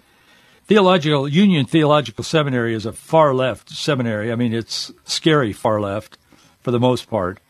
Theological 0.65 1.29
Union 1.29 1.67
Theological 1.67 2.25
Seminary 2.25 2.75
is 2.75 2.87
a 2.87 2.93
far 2.93 3.35
left 3.35 3.71
seminary. 3.71 4.31
I 4.33 4.37
mean, 4.37 4.53
it's 4.53 4.93
scary 5.05 5.53
far 5.53 5.81
left 5.81 6.19
for 6.61 6.71
the 6.71 6.81
most 6.81 7.09
part. 7.09 7.41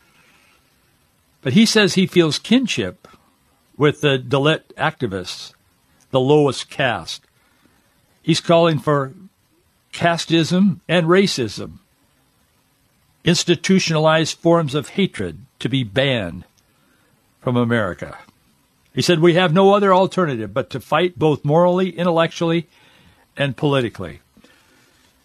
But 1.41 1.53
he 1.53 1.65
says 1.65 1.93
he 1.93 2.07
feels 2.07 2.39
kinship 2.39 3.07
with 3.77 4.01
the 4.01 4.17
Dalit 4.19 4.73
activists, 4.77 5.53
the 6.11 6.19
lowest 6.19 6.69
caste. 6.69 7.25
He's 8.21 8.41
calling 8.41 8.77
for 8.77 9.13
casteism 9.91 10.79
and 10.87 11.07
racism, 11.07 11.79
institutionalized 13.23 14.37
forms 14.37 14.75
of 14.75 14.89
hatred 14.89 15.39
to 15.59 15.69
be 15.69 15.83
banned 15.83 16.45
from 17.41 17.57
America. 17.57 18.17
He 18.93 19.01
said, 19.01 19.19
We 19.19 19.33
have 19.33 19.53
no 19.53 19.73
other 19.73 19.93
alternative 19.93 20.53
but 20.53 20.69
to 20.71 20.79
fight 20.79 21.17
both 21.17 21.43
morally, 21.45 21.89
intellectually, 21.89 22.67
and 23.35 23.57
politically. 23.57 24.19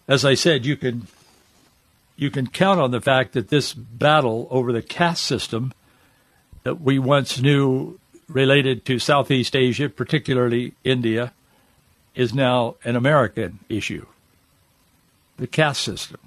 As 0.09 0.25
I 0.25 0.35
said, 0.35 0.65
you 0.65 0.77
can 0.77 1.07
you 2.17 2.31
can 2.31 2.47
count 2.47 2.81
on 2.81 2.91
the 2.91 3.01
fact 3.01 3.35
that 3.35 3.49
this 3.49 3.75
battle 3.75 4.49
over 4.51 4.73
the 4.73 4.83
caste 4.83 5.25
system 5.25 5.73
that 6.63 6.81
we 6.81 6.99
once 6.99 7.41
knew 7.41 7.99
related 8.29 8.85
to 8.87 8.99
Southeast 8.99 9.55
Asia, 9.55 9.89
particularly 9.89 10.73
India, 10.83 11.33
is 12.15 12.33
now 12.33 12.77
an 12.85 12.97
American 12.97 13.59
issue. 13.69 14.07
The 15.37 15.47
caste 15.47 15.83
system. 15.83 16.19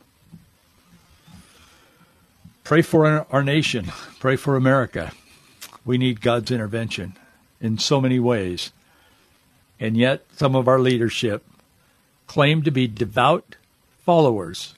Pray 2.64 2.84
for 2.84 3.26
our 3.32 3.44
nation. 3.44 3.92
Pray 4.20 4.36
for 4.36 4.56
America. 4.56 5.12
We 5.86 5.98
need 5.98 6.22
God's 6.22 6.52
intervention 6.52 7.18
in 7.60 7.78
so 7.78 8.00
many 8.00 8.20
ways. 8.20 8.72
And 9.80 9.96
yet, 9.96 10.26
some 10.36 10.56
of 10.56 10.68
our 10.68 10.80
leadership 10.80 11.46
claim 12.28 12.64
to 12.64 12.72
be 12.72 12.88
devout 12.88 13.56
followers 14.06 14.76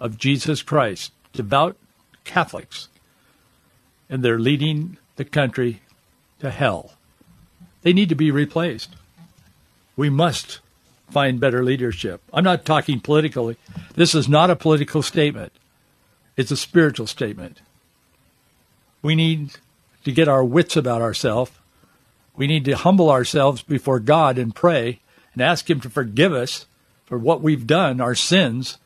of 0.00 0.18
Jesus 0.18 0.62
Christ, 0.62 1.12
devout 1.32 1.76
Catholics, 2.24 2.88
and 4.08 4.22
they're 4.22 4.38
leading 4.38 4.96
the 5.16 5.24
country 5.24 5.82
to 6.40 6.50
hell. 6.50 6.92
They 7.82 7.92
need 7.92 8.08
to 8.08 8.14
be 8.14 8.30
replaced. 8.30 8.94
We 9.96 10.10
must 10.10 10.60
find 11.10 11.40
better 11.40 11.64
leadership. 11.64 12.20
I'm 12.32 12.44
not 12.44 12.64
talking 12.64 13.00
politically. 13.00 13.56
This 13.94 14.14
is 14.14 14.28
not 14.28 14.50
a 14.50 14.56
political 14.56 15.02
statement. 15.02 15.52
It's 16.36 16.50
a 16.50 16.56
spiritual 16.56 17.06
statement. 17.06 17.60
We 19.02 19.14
need 19.14 19.56
to 20.08 20.14
get 20.14 20.28
our 20.28 20.44
wits 20.44 20.76
about 20.76 21.02
ourselves. 21.02 21.52
We 22.36 22.46
need 22.46 22.64
to 22.66 22.76
humble 22.76 23.10
ourselves 23.10 23.62
before 23.62 24.00
God 24.00 24.38
and 24.38 24.54
pray 24.54 25.00
and 25.32 25.42
ask 25.42 25.68
Him 25.68 25.80
to 25.80 25.90
forgive 25.90 26.32
us 26.32 26.66
for 27.04 27.18
what 27.18 27.40
we've 27.40 27.66
done, 27.66 28.00
our 28.00 28.14
sins, 28.14 28.78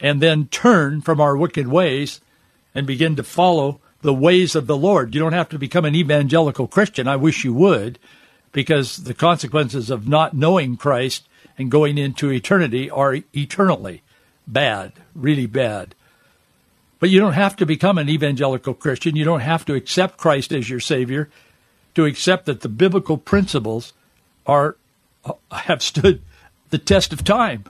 and 0.00 0.20
then 0.20 0.46
turn 0.48 1.00
from 1.00 1.20
our 1.20 1.36
wicked 1.36 1.68
ways 1.68 2.20
and 2.74 2.86
begin 2.86 3.16
to 3.16 3.22
follow 3.22 3.80
the 4.02 4.14
ways 4.14 4.54
of 4.54 4.66
the 4.66 4.76
Lord. 4.76 5.14
You 5.14 5.20
don't 5.20 5.32
have 5.32 5.48
to 5.50 5.58
become 5.58 5.84
an 5.84 5.94
evangelical 5.94 6.66
Christian. 6.66 7.08
I 7.08 7.16
wish 7.16 7.44
you 7.44 7.54
would, 7.54 7.98
because 8.52 8.98
the 8.98 9.14
consequences 9.14 9.90
of 9.90 10.06
not 10.06 10.34
knowing 10.34 10.76
Christ 10.76 11.26
and 11.58 11.70
going 11.70 11.98
into 11.98 12.30
eternity 12.30 12.90
are 12.90 13.18
eternally 13.34 14.02
bad, 14.46 14.92
really 15.14 15.46
bad. 15.46 15.94
But 16.98 17.10
you 17.10 17.20
don't 17.20 17.34
have 17.34 17.56
to 17.56 17.66
become 17.66 17.98
an 17.98 18.08
evangelical 18.08 18.74
Christian. 18.74 19.16
You 19.16 19.24
don't 19.24 19.40
have 19.40 19.64
to 19.66 19.74
accept 19.74 20.16
Christ 20.16 20.52
as 20.52 20.70
your 20.70 20.80
Savior 20.80 21.28
to 21.94 22.04
accept 22.04 22.46
that 22.46 22.60
the 22.60 22.68
biblical 22.68 23.18
principles 23.18 23.92
are 24.46 24.76
uh, 25.24 25.32
have 25.50 25.82
stood 25.82 26.22
the 26.70 26.78
test 26.78 27.12
of 27.12 27.24
time. 27.24 27.64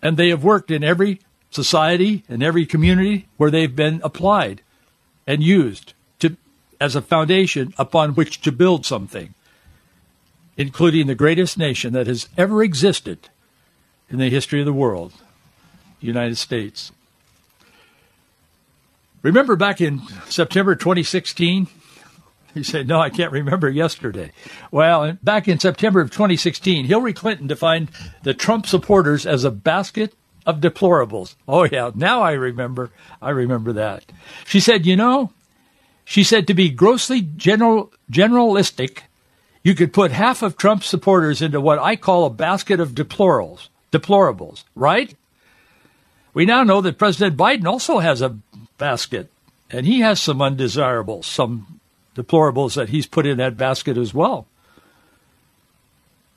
And 0.00 0.16
they 0.16 0.30
have 0.30 0.42
worked 0.42 0.70
in 0.70 0.82
every 0.82 1.20
society 1.50 2.24
and 2.28 2.42
every 2.42 2.66
community 2.66 3.28
where 3.36 3.50
they've 3.50 3.74
been 3.74 4.00
applied 4.02 4.62
and 5.26 5.42
used 5.42 5.94
to 6.18 6.36
as 6.80 6.96
a 6.96 7.02
foundation 7.02 7.74
upon 7.78 8.14
which 8.14 8.40
to 8.40 8.50
build 8.50 8.84
something, 8.84 9.34
including 10.56 11.06
the 11.06 11.14
greatest 11.14 11.58
nation 11.58 11.92
that 11.92 12.06
has 12.06 12.28
ever 12.36 12.62
existed 12.62 13.28
in 14.10 14.18
the 14.18 14.30
history 14.30 14.60
of 14.60 14.66
the 14.66 14.72
world, 14.72 15.12
the 16.00 16.06
United 16.06 16.36
States. 16.36 16.90
Remember 19.22 19.56
back 19.56 19.80
in 19.80 20.02
September 20.28 20.74
2016? 20.74 21.68
He 22.54 22.62
said, 22.62 22.88
No, 22.88 23.00
I 23.00 23.08
can't 23.08 23.32
remember 23.32 23.68
yesterday. 23.68 24.32
Well, 24.70 25.16
back 25.22 25.48
in 25.48 25.58
September 25.58 26.00
of 26.00 26.10
2016, 26.10 26.84
Hillary 26.84 27.12
Clinton 27.12 27.46
defined 27.46 27.90
the 28.24 28.34
Trump 28.34 28.66
supporters 28.66 29.24
as 29.24 29.44
a 29.44 29.50
basket 29.50 30.14
of 30.44 30.60
deplorables. 30.60 31.36
Oh, 31.46 31.64
yeah, 31.64 31.92
now 31.94 32.20
I 32.20 32.32
remember. 32.32 32.90
I 33.20 33.30
remember 33.30 33.72
that. 33.74 34.04
She 34.44 34.60
said, 34.60 34.84
You 34.84 34.96
know, 34.96 35.32
she 36.04 36.24
said 36.24 36.46
to 36.46 36.54
be 36.54 36.68
grossly 36.68 37.22
general, 37.22 37.92
generalistic, 38.10 39.02
you 39.62 39.74
could 39.74 39.92
put 39.92 40.10
half 40.10 40.42
of 40.42 40.56
Trump's 40.56 40.86
supporters 40.86 41.40
into 41.40 41.60
what 41.60 41.78
I 41.78 41.96
call 41.96 42.26
a 42.26 42.30
basket 42.30 42.80
of 42.80 42.90
deplorables. 42.90 43.68
Deplorables, 43.92 44.64
right? 44.74 45.14
We 46.34 46.46
now 46.46 46.64
know 46.64 46.80
that 46.80 46.98
President 46.98 47.36
Biden 47.36 47.66
also 47.66 47.98
has 47.98 48.22
a 48.22 48.36
basket, 48.78 49.30
and 49.70 49.86
he 49.86 50.00
has 50.00 50.20
some 50.20 50.42
undesirables, 50.42 51.26
some 51.26 51.80
deplorables 52.14 52.74
that 52.74 52.90
he's 52.90 53.06
put 53.06 53.26
in 53.26 53.38
that 53.38 53.56
basket 53.56 53.96
as 53.96 54.12
well. 54.12 54.46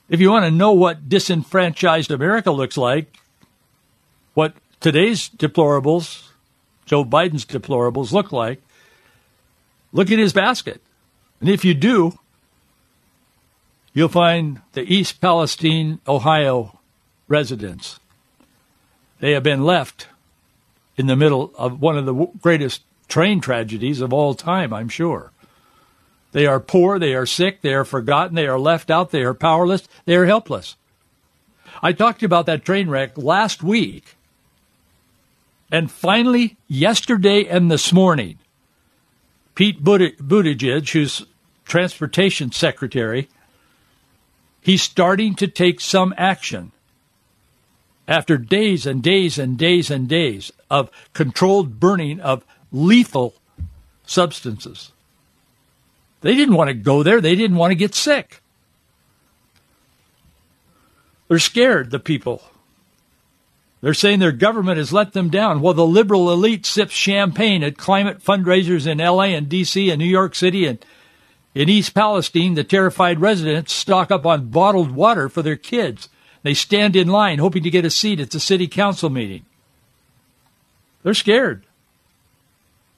If 0.08 0.20
you 0.20 0.30
want 0.30 0.46
to 0.46 0.52
know 0.52 0.72
what 0.72 1.10
disenfranchised 1.10 2.12
America 2.12 2.52
looks 2.52 2.78
like, 2.78 3.18
what 4.34 4.54
today's 4.80 5.30
deplorables, 5.30 6.28
Joe 6.86 7.04
Biden's 7.04 7.46
deplorables, 7.46 8.12
look 8.12 8.32
like, 8.32 8.62
look 9.92 10.12
at 10.12 10.20
his 10.20 10.34
basket. 10.34 10.82
And 11.40 11.50
if 11.50 11.66
you 11.66 11.74
do, 11.74 12.20
you'll 13.94 14.10
find 14.10 14.62
the 14.74 14.84
East 14.84 15.20
Palestine, 15.20 16.00
Ohio 16.08 16.80
residents. 17.28 18.00
They 19.20 19.32
have 19.32 19.44
been 19.44 19.64
left 19.64 20.08
in 20.98 21.08
the 21.08 21.16
middle 21.16 21.52
of 21.58 21.82
one 21.82 21.98
of 21.98 22.06
the 22.06 22.14
greatest 22.42 22.84
train 23.08 23.42
tragedies 23.42 24.02
of 24.02 24.14
all 24.14 24.34
time, 24.34 24.74
I'm 24.74 24.90
sure. 24.90 25.32
They 26.32 26.46
are 26.46 26.60
poor, 26.60 27.00
they 27.00 27.14
are 27.14 27.26
sick, 27.26 27.62
they 27.62 27.74
are 27.74 27.86
forgotten, 27.86 28.36
they 28.36 28.48
are 28.48 28.60
left 28.60 28.92
out, 28.92 29.12
they 29.12 29.24
are 29.24 29.34
powerless, 29.34 29.88
they 30.06 30.16
are 30.16 30.26
helpless. 30.26 30.76
I 31.82 31.94
talked 31.94 32.24
about 32.24 32.46
that 32.48 32.66
train 32.66 32.90
wreck 32.90 33.18
last 33.18 33.64
week. 33.64 34.16
And 35.72 35.92
finally, 35.92 36.58
yesterday 36.68 37.46
and 37.46 37.72
this 37.72 37.92
morning, 37.92 38.40
Pete 39.56 39.84
Buttigieg, 39.84 40.90
who's 40.90 41.26
transportation 41.66 42.52
secretary, 42.52 43.30
he's 44.62 44.84
starting 44.84 45.36
to 45.36 45.48
take 45.48 45.80
some 45.80 46.14
action 46.18 46.72
after 48.08 48.38
days 48.38 48.86
and 48.86 49.02
days 49.02 49.38
and 49.38 49.58
days 49.58 49.90
and 49.90 50.08
days 50.08 50.52
of 50.70 50.92
controlled 51.14 51.80
burning 51.80 52.20
of 52.20 52.44
lethal 52.72 53.34
substances. 54.06 54.92
They 56.22 56.36
didn't 56.36 56.56
want 56.56 56.70
to 56.70 56.74
go 56.74 57.04
there. 57.04 57.22
They 57.22 57.36
didn't 57.36 57.58
want 57.58 57.72
to 57.72 57.76
get 57.76 57.96
sick. 57.96 58.42
They're 61.28 61.40
scared, 61.40 61.92
the 61.92 62.00
people. 62.00 62.42
They're 63.82 63.94
saying 63.94 64.20
their 64.20 64.32
government 64.32 64.78
has 64.78 64.94
let 64.94 65.14
them 65.14 65.30
down. 65.30 65.62
While 65.62 65.74
the 65.76 65.86
liberal 65.86 66.32
elite 66.32 66.66
sips 66.66 66.94
champagne 66.94 67.64
at 67.64 67.78
climate 67.78 68.24
fundraisers 68.24 68.88
in 68.88 68.98
LA 68.98 69.36
and 69.36 69.48
DC 69.48 69.92
and 69.92 70.00
New 70.00 70.06
York 70.06 70.34
City 70.34 70.66
and 70.66 70.84
in 71.54 71.70
East 71.70 71.94
Palestine, 71.94 72.56
the 72.56 72.64
terrified 72.64 73.22
residents 73.22 73.72
stock 73.72 74.12
up 74.12 74.26
on 74.26 74.50
bottled 74.50 74.92
water 74.92 75.30
for 75.30 75.42
their 75.42 75.56
kids 75.56 76.10
they 76.46 76.54
stand 76.54 76.96
in 76.96 77.08
line 77.08 77.40
hoping 77.40 77.64
to 77.64 77.72
get 77.72 77.86
a 77.86 77.90
seat 77.90 78.20
at 78.20 78.30
the 78.30 78.40
city 78.40 78.68
council 78.68 79.10
meeting. 79.10 79.46
They're 81.02 81.16
scared. 81.16 81.66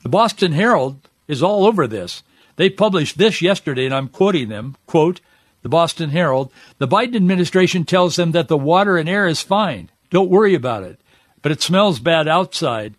The 0.04 0.10
Boston 0.10 0.52
Herald 0.52 1.00
is 1.30 1.42
all 1.42 1.66
over 1.66 1.88
this. 1.88 2.24
They 2.58 2.70
published 2.70 3.18
this 3.18 3.42
yesterday, 3.42 3.86
and 3.86 3.94
I'm 3.94 4.10
quoting 4.10 4.50
them. 4.50 4.76
Quote, 4.86 5.22
the 5.62 5.70
Boston 5.70 6.10
Herald, 6.10 6.52
the 6.78 6.90
Biden 6.90 7.16
administration 7.16 7.86
tells 7.86 8.18
them 8.18 8.32
that 8.32 8.50
the 8.50 8.58
water 8.58 8.98
and 8.98 9.08
air 9.08 9.28
is 9.28 9.42
fine. 9.42 9.90
Don't 10.10 10.30
worry 10.30 10.54
about 10.54 10.84
it. 10.84 11.00
But 11.42 11.54
it 11.54 11.62
smells 11.62 12.00
bad 12.00 12.28
outside. 12.28 12.96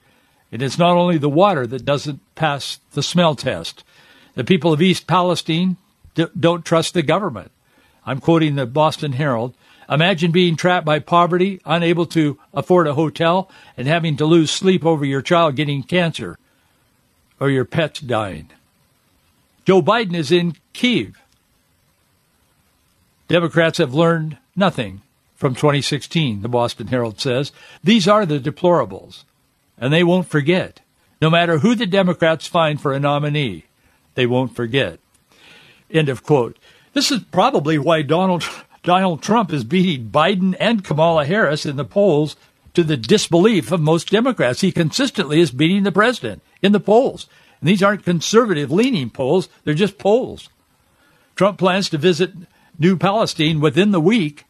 And 0.50 0.62
it's 0.62 0.78
not 0.78 0.96
only 0.96 1.18
the 1.18 1.28
water 1.28 1.66
that 1.66 1.84
doesn't 1.84 2.20
pass 2.34 2.78
the 2.92 3.02
smell 3.02 3.34
test. 3.34 3.84
The 4.34 4.44
people 4.44 4.72
of 4.72 4.80
East 4.80 5.06
Palestine 5.06 5.76
don't 6.38 6.64
trust 6.64 6.94
the 6.94 7.02
government. 7.02 7.50
I'm 8.06 8.20
quoting 8.20 8.54
the 8.54 8.64
Boston 8.64 9.12
Herald. 9.12 9.54
Imagine 9.88 10.32
being 10.32 10.56
trapped 10.56 10.84
by 10.84 10.98
poverty, 10.98 11.60
unable 11.64 12.06
to 12.06 12.38
afford 12.52 12.86
a 12.86 12.94
hotel, 12.94 13.50
and 13.76 13.88
having 13.88 14.16
to 14.18 14.26
lose 14.26 14.50
sleep 14.50 14.84
over 14.84 15.04
your 15.04 15.22
child 15.22 15.56
getting 15.56 15.82
cancer 15.82 16.38
or 17.40 17.48
your 17.48 17.64
pets 17.64 18.00
dying. 18.00 18.50
Joe 19.64 19.80
Biden 19.80 20.14
is 20.14 20.30
in 20.30 20.56
Kiev. 20.72 21.18
Democrats 23.28 23.78
have 23.78 23.94
learned 23.94 24.38
nothing 24.56 25.02
from 25.36 25.54
2016, 25.54 26.42
the 26.42 26.48
Boston 26.48 26.88
Herald 26.88 27.20
says. 27.20 27.52
These 27.84 28.08
are 28.08 28.26
the 28.26 28.40
deplorables, 28.40 29.24
and 29.78 29.92
they 29.92 30.02
won't 30.02 30.28
forget. 30.28 30.80
No 31.20 31.30
matter 31.30 31.58
who 31.58 31.74
the 31.74 31.86
Democrats 31.86 32.46
find 32.46 32.80
for 32.80 32.92
a 32.92 33.00
nominee, 33.00 33.64
they 34.14 34.26
won't 34.26 34.54
forget. 34.54 34.98
End 35.90 36.08
of 36.08 36.22
quote. 36.22 36.58
This 36.92 37.10
is 37.10 37.22
probably 37.24 37.78
why 37.78 38.02
Donald 38.02 38.44
Donald 38.88 39.20
Trump 39.20 39.52
is 39.52 39.64
beating 39.64 40.08
Biden 40.08 40.56
and 40.58 40.82
Kamala 40.82 41.26
Harris 41.26 41.66
in 41.66 41.76
the 41.76 41.84
polls 41.84 42.36
to 42.72 42.82
the 42.82 42.96
disbelief 42.96 43.70
of 43.70 43.82
most 43.82 44.08
Democrats. 44.08 44.62
He 44.62 44.72
consistently 44.72 45.40
is 45.40 45.50
beating 45.50 45.82
the 45.82 45.92
president 45.92 46.42
in 46.62 46.72
the 46.72 46.80
polls. 46.80 47.26
And 47.60 47.68
these 47.68 47.82
aren't 47.82 48.02
conservative 48.02 48.72
leaning 48.72 49.10
polls, 49.10 49.50
they're 49.62 49.74
just 49.74 49.98
polls. 49.98 50.48
Trump 51.36 51.58
plans 51.58 51.90
to 51.90 51.98
visit 51.98 52.32
New 52.78 52.96
Palestine 52.96 53.60
within 53.60 53.90
the 53.90 54.00
week. 54.00 54.46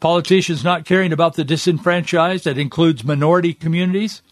Politicians 0.00 0.64
not 0.64 0.86
caring 0.86 1.12
about 1.12 1.34
the 1.34 1.44
disenfranchised, 1.44 2.44
that 2.44 2.56
includes 2.56 3.04
minority 3.04 3.52
communities. 3.52 4.22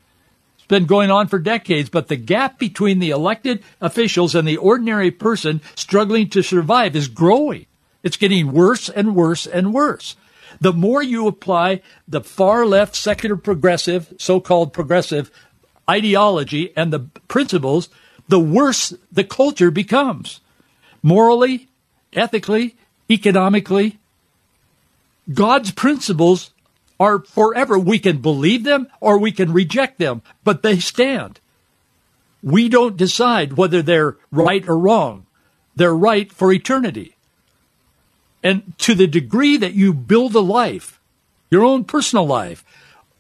It's 0.57 0.67
been 0.67 0.87
going 0.87 1.11
on 1.11 1.29
for 1.29 1.39
decades, 1.39 1.91
but 1.91 2.09
the 2.09 2.17
gap 2.17 2.59
between 2.59 3.01
the 3.01 3.11
elected 3.11 3.63
officials 3.83 4.35
and 4.35 4.49
the 4.49 4.57
ordinary 4.57 5.11
person 5.11 5.61
struggling 5.75 6.31
to 6.31 6.41
survive 6.41 6.97
is 6.97 7.09
growing. 7.09 7.67
It's 8.03 8.17
getting 8.17 8.53
worse 8.53 8.89
and 8.89 9.15
worse 9.15 9.47
and 9.47 9.73
worse. 9.73 10.17
The 10.61 10.73
more 10.73 11.03
you 11.03 11.27
apply 11.27 11.83
the 12.07 12.21
far 12.21 12.67
left 12.67 12.95
secular 12.95 13.37
progressive, 13.37 14.13
so 14.19 14.41
called 14.41 14.73
progressive 14.73 15.31
ideology 15.89 16.73
and 16.77 16.93
the 16.93 17.01
principles, 17.29 17.89
the 18.29 18.39
worse 18.39 18.95
the 19.11 19.25
culture 19.25 19.71
becomes. 19.71 20.41
Morally, 21.03 21.69
ethically, 22.13 22.77
economically, 23.11 23.99
God's 25.33 25.71
principles 25.71 26.53
are 26.99 27.21
forever. 27.21 27.79
We 27.79 27.99
can 27.99 28.19
believe 28.19 28.65
them 28.65 28.89
or 29.01 29.19
we 29.19 29.33
can 29.33 29.53
reject 29.53 29.99
them, 29.99 30.23
but 30.45 30.63
they 30.63 30.79
stand. 30.79 31.41
We 32.43 32.69
don't 32.69 32.97
decide 32.97 33.55
whether 33.55 33.83
they're 33.83 34.17
right 34.31 34.67
or 34.69 34.79
wrong. 34.79 35.27
They're 35.75 35.95
right 35.95 36.33
for 36.33 36.53
eternity. 36.53 37.17
And 38.43 38.77
to 38.79 38.95
the 38.95 39.07
degree 39.07 39.57
that 39.57 39.75
you 39.75 39.93
build 39.95 40.35
a 40.35 40.41
life, 40.41 41.01
your 41.51 41.65
own 41.65 41.85
personal 41.85 42.27
life, 42.27 42.65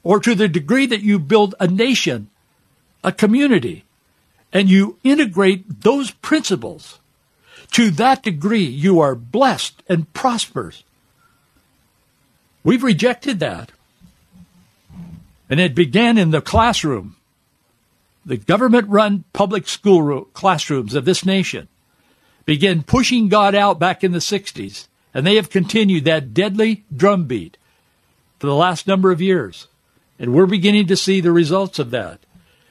or 0.02 0.18
to 0.20 0.34
the 0.34 0.48
degree 0.48 0.86
that 0.86 1.02
you 1.02 1.18
build 1.18 1.54
a 1.60 1.68
nation, 1.68 2.28
a 3.04 3.12
community, 3.12 3.84
and 4.52 4.68
you 4.68 4.98
integrate 5.04 5.82
those 5.82 6.10
principles, 6.10 6.98
to 7.72 7.90
that 7.92 8.22
degree 8.22 8.64
you 8.64 9.00
are 9.00 9.14
blessed 9.14 9.82
and 9.88 10.12
prosperous. 10.12 10.82
We've 12.64 12.82
rejected 12.82 13.40
that. 13.40 13.72
And 15.48 15.60
it 15.60 15.74
began 15.74 16.18
in 16.18 16.30
the 16.30 16.40
classroom. 16.40 17.16
The 18.24 18.36
government 18.36 18.88
run 18.88 19.24
public 19.32 19.68
school 19.68 20.26
classrooms 20.32 20.94
of 20.94 21.04
this 21.04 21.24
nation 21.24 21.68
began 22.44 22.82
pushing 22.82 23.28
God 23.28 23.54
out 23.54 23.78
back 23.78 24.02
in 24.02 24.12
the 24.12 24.18
60s 24.18 24.86
and 25.14 25.26
they 25.26 25.36
have 25.36 25.50
continued 25.50 26.04
that 26.04 26.34
deadly 26.34 26.84
drumbeat 26.94 27.56
for 28.38 28.46
the 28.46 28.54
last 28.54 28.86
number 28.86 29.10
of 29.10 29.20
years. 29.20 29.68
And 30.18 30.32
we're 30.32 30.46
beginning 30.46 30.86
to 30.86 30.96
see 30.96 31.20
the 31.20 31.32
results 31.32 31.78
of 31.78 31.90
that. 31.90 32.20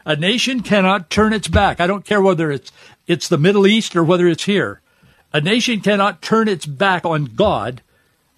A 0.06 0.16
nation 0.16 0.62
cannot 0.62 1.10
turn 1.10 1.34
its 1.34 1.48
back. 1.48 1.80
I 1.80 1.88
don't 1.88 2.06
care 2.06 2.22
whether 2.22 2.52
it's, 2.52 2.72
it's 3.08 3.28
the 3.28 3.38
Middle 3.38 3.68
East 3.68 3.96
or 3.96 4.04
whether 4.04 4.28
it's 4.28 4.46
here. 4.46 4.82
A 5.34 5.42
nation 5.42 5.82
cannot 5.82 6.22
turn 6.22 6.48
its 6.48 6.66
back 6.66 7.06
on 7.06 7.26
God 7.26 7.82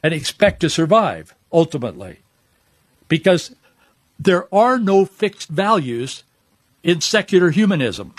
and 0.01 0.13
expect 0.13 0.59
to 0.61 0.69
survive 0.69 1.33
ultimately. 1.51 2.19
Because 3.07 3.55
there 4.19 4.53
are 4.53 4.77
no 4.77 5.05
fixed 5.05 5.49
values 5.49 6.23
in 6.83 7.01
secular 7.01 7.51
humanism. 7.51 8.13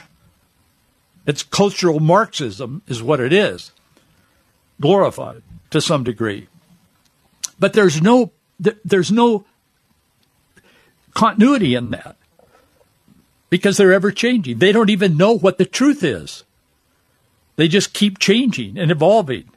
It's 1.27 1.43
cultural 1.43 2.01
Marxism, 2.01 2.83
is 2.87 3.03
what 3.03 3.21
it 3.21 3.33
is, 3.33 3.73
glorified 4.81 5.43
to 5.75 5.81
some 5.81 6.05
degree. 6.05 6.47
But 7.59 7.73
there's 7.73 8.01
no 8.01 8.31
there's 8.85 9.11
no 9.11 9.45
continuity 11.15 11.75
in 11.75 11.91
that 11.91 12.17
because 13.51 13.77
they're 13.77 13.93
ever 13.93 14.13
changing. 14.13 14.59
They 14.59 14.71
don't 14.71 14.89
even 14.89 15.17
know 15.17 15.37
what 15.37 15.59
the 15.59 15.65
truth 15.65 16.05
is. 16.05 16.45
They 17.57 17.67
just 17.67 17.93
keep 17.93 18.21
changing 18.21 18.79
and 18.79 18.93
evolving. 18.93 19.51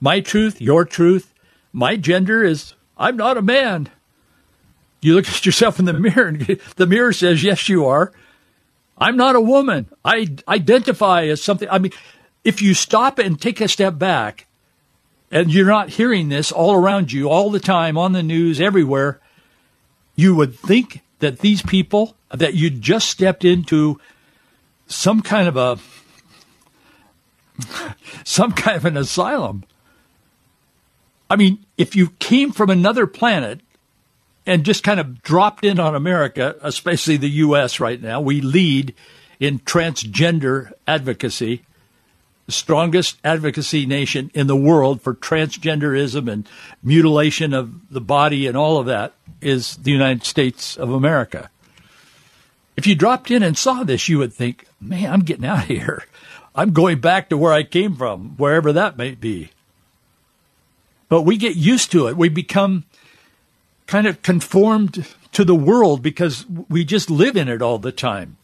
My 0.00 0.20
truth, 0.20 0.60
your 0.60 0.84
truth, 0.84 1.32
my 1.72 1.96
gender 1.96 2.44
is 2.44 2.74
I'm 2.98 3.16
not 3.16 3.38
a 3.38 3.42
man. 3.42 3.88
You 5.00 5.14
look 5.14 5.28
at 5.28 5.46
yourself 5.46 5.78
in 5.78 5.86
the 5.86 5.94
mirror 5.94 6.28
and 6.28 6.40
the 6.76 6.86
mirror 6.86 7.14
says, 7.14 7.42
Yes, 7.42 7.70
you 7.70 7.86
are. 7.86 8.12
I'm 8.98 9.16
not 9.16 9.34
a 9.34 9.40
woman. 9.40 9.86
I 10.04 10.26
identify 10.46 11.24
as 11.24 11.42
something. 11.42 11.70
I 11.70 11.78
mean, 11.78 11.92
if 12.44 12.60
you 12.60 12.74
stop 12.74 13.18
and 13.18 13.40
take 13.40 13.62
a 13.62 13.68
step 13.68 13.98
back 13.98 14.47
and 15.30 15.52
you're 15.52 15.66
not 15.66 15.90
hearing 15.90 16.28
this 16.28 16.50
all 16.52 16.74
around 16.74 17.12
you 17.12 17.28
all 17.28 17.50
the 17.50 17.60
time 17.60 17.98
on 17.98 18.12
the 18.12 18.22
news 18.22 18.60
everywhere, 18.60 19.20
you 20.16 20.34
would 20.34 20.54
think 20.58 21.02
that 21.18 21.40
these 21.40 21.62
people 21.62 22.16
that 22.30 22.54
you 22.54 22.70
just 22.70 23.08
stepped 23.08 23.44
into 23.44 24.00
some 24.86 25.22
kind 25.22 25.48
of 25.48 25.56
a 25.56 25.78
some 28.24 28.52
kind 28.52 28.76
of 28.76 28.84
an 28.84 28.96
asylum. 28.96 29.64
I 31.30 31.36
mean, 31.36 31.64
if 31.76 31.94
you 31.94 32.10
came 32.18 32.52
from 32.52 32.70
another 32.70 33.06
planet 33.06 33.60
and 34.48 34.64
just 34.64 34.82
kind 34.82 34.98
of 34.98 35.20
dropped 35.20 35.62
in 35.62 35.78
on 35.78 35.94
America, 35.94 36.56
especially 36.62 37.18
the 37.18 37.28
U.S. 37.28 37.80
right 37.80 38.00
now. 38.00 38.18
We 38.18 38.40
lead 38.40 38.94
in 39.38 39.58
transgender 39.58 40.72
advocacy, 40.86 41.64
the 42.48 42.52
strongest 42.52 43.18
advocacy 43.22 43.84
nation 43.84 44.30
in 44.32 44.46
the 44.46 44.56
world 44.56 45.02
for 45.02 45.12
transgenderism 45.14 46.32
and 46.32 46.48
mutilation 46.82 47.52
of 47.52 47.92
the 47.92 48.00
body 48.00 48.46
and 48.46 48.56
all 48.56 48.78
of 48.78 48.86
that 48.86 49.12
is 49.42 49.76
the 49.76 49.90
United 49.90 50.24
States 50.24 50.74
of 50.78 50.90
America. 50.90 51.50
If 52.74 52.86
you 52.86 52.94
dropped 52.94 53.30
in 53.30 53.42
and 53.42 53.58
saw 53.58 53.82
this, 53.82 54.08
you 54.08 54.16
would 54.16 54.32
think, 54.32 54.64
man, 54.80 55.12
I'm 55.12 55.20
getting 55.20 55.44
out 55.44 55.64
of 55.64 55.68
here. 55.68 56.06
I'm 56.54 56.72
going 56.72 57.00
back 57.00 57.28
to 57.28 57.36
where 57.36 57.52
I 57.52 57.64
came 57.64 57.94
from, 57.96 58.30
wherever 58.38 58.72
that 58.72 58.96
may 58.96 59.10
be. 59.10 59.50
But 61.10 61.22
we 61.22 61.36
get 61.36 61.54
used 61.54 61.92
to 61.92 62.08
it. 62.08 62.16
We 62.16 62.30
become 62.30 62.84
kind 63.86 64.06
of 64.06 64.22
conformed 64.22 65.06
to 65.32 65.44
the 65.44 65.54
world 65.54 66.00
because 66.00 66.46
we 66.70 66.82
just 66.82 67.10
live 67.10 67.36
in 67.36 67.46
it 67.46 67.60
all 67.60 67.78
the 67.78 67.92
time. 67.92 68.37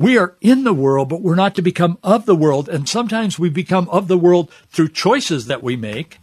We 0.00 0.16
are 0.16 0.34
in 0.40 0.64
the 0.64 0.72
world, 0.72 1.10
but 1.10 1.20
we're 1.20 1.34
not 1.34 1.54
to 1.56 1.62
become 1.62 1.98
of 2.02 2.24
the 2.24 2.34
world. 2.34 2.70
And 2.70 2.88
sometimes 2.88 3.38
we 3.38 3.50
become 3.50 3.86
of 3.90 4.08
the 4.08 4.16
world 4.16 4.50
through 4.70 4.88
choices 4.88 5.44
that 5.48 5.62
we 5.62 5.76
make, 5.76 6.18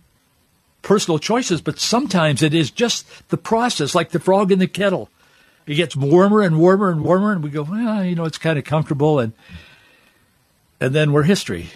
personal 0.81 1.19
choices, 1.19 1.61
but 1.61 1.77
sometimes 1.77 2.41
it 2.41 2.55
is 2.55 2.71
just 2.71 3.05
the 3.29 3.37
process, 3.37 3.93
like 3.93 4.09
the 4.09 4.19
frog 4.19 4.51
in 4.51 4.57
the 4.57 4.67
kettle. 4.67 5.11
It 5.67 5.75
gets 5.75 5.95
warmer 5.95 6.41
and 6.41 6.59
warmer 6.59 6.89
and 6.89 7.03
warmer, 7.03 7.31
and 7.31 7.43
we 7.43 7.51
go, 7.51 7.61
well, 7.61 8.03
you 8.03 8.15
know, 8.15 8.25
it's 8.25 8.39
kind 8.39 8.57
of 8.57 8.65
comfortable, 8.65 9.19
and 9.19 9.33
and 10.79 10.95
then 10.95 11.11
we're 11.11 11.23
history 11.23 11.69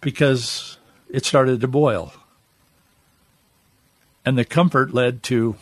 because 0.00 0.78
it 1.08 1.24
started 1.24 1.60
to 1.60 1.68
boil 1.68 2.12
and 4.24 4.38
the 4.38 4.44
comfort 4.44 4.94
led 4.94 5.22
to 5.24 5.56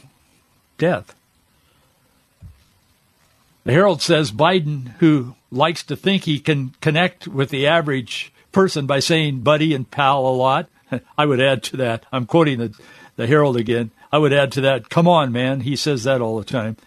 death. 0.76 1.14
The 3.68 3.74
Herald 3.74 4.00
says 4.00 4.32
Biden, 4.32 4.94
who 4.98 5.34
likes 5.50 5.82
to 5.82 5.94
think 5.94 6.24
he 6.24 6.40
can 6.40 6.74
connect 6.80 7.28
with 7.28 7.50
the 7.50 7.66
average 7.66 8.32
person 8.50 8.86
by 8.86 9.00
saying 9.00 9.40
buddy 9.40 9.74
and 9.74 9.90
pal 9.90 10.26
a 10.26 10.32
lot, 10.32 10.70
I 11.18 11.26
would 11.26 11.38
add 11.38 11.64
to 11.64 11.76
that, 11.76 12.06
I'm 12.10 12.24
quoting 12.24 12.60
the, 12.60 12.74
the 13.16 13.26
Herald 13.26 13.58
again, 13.58 13.90
I 14.10 14.16
would 14.16 14.32
add 14.32 14.52
to 14.52 14.62
that, 14.62 14.88
come 14.88 15.06
on, 15.06 15.32
man. 15.32 15.60
He 15.60 15.76
says 15.76 16.04
that 16.04 16.22
all 16.22 16.38
the 16.38 16.46
time. 16.46 16.78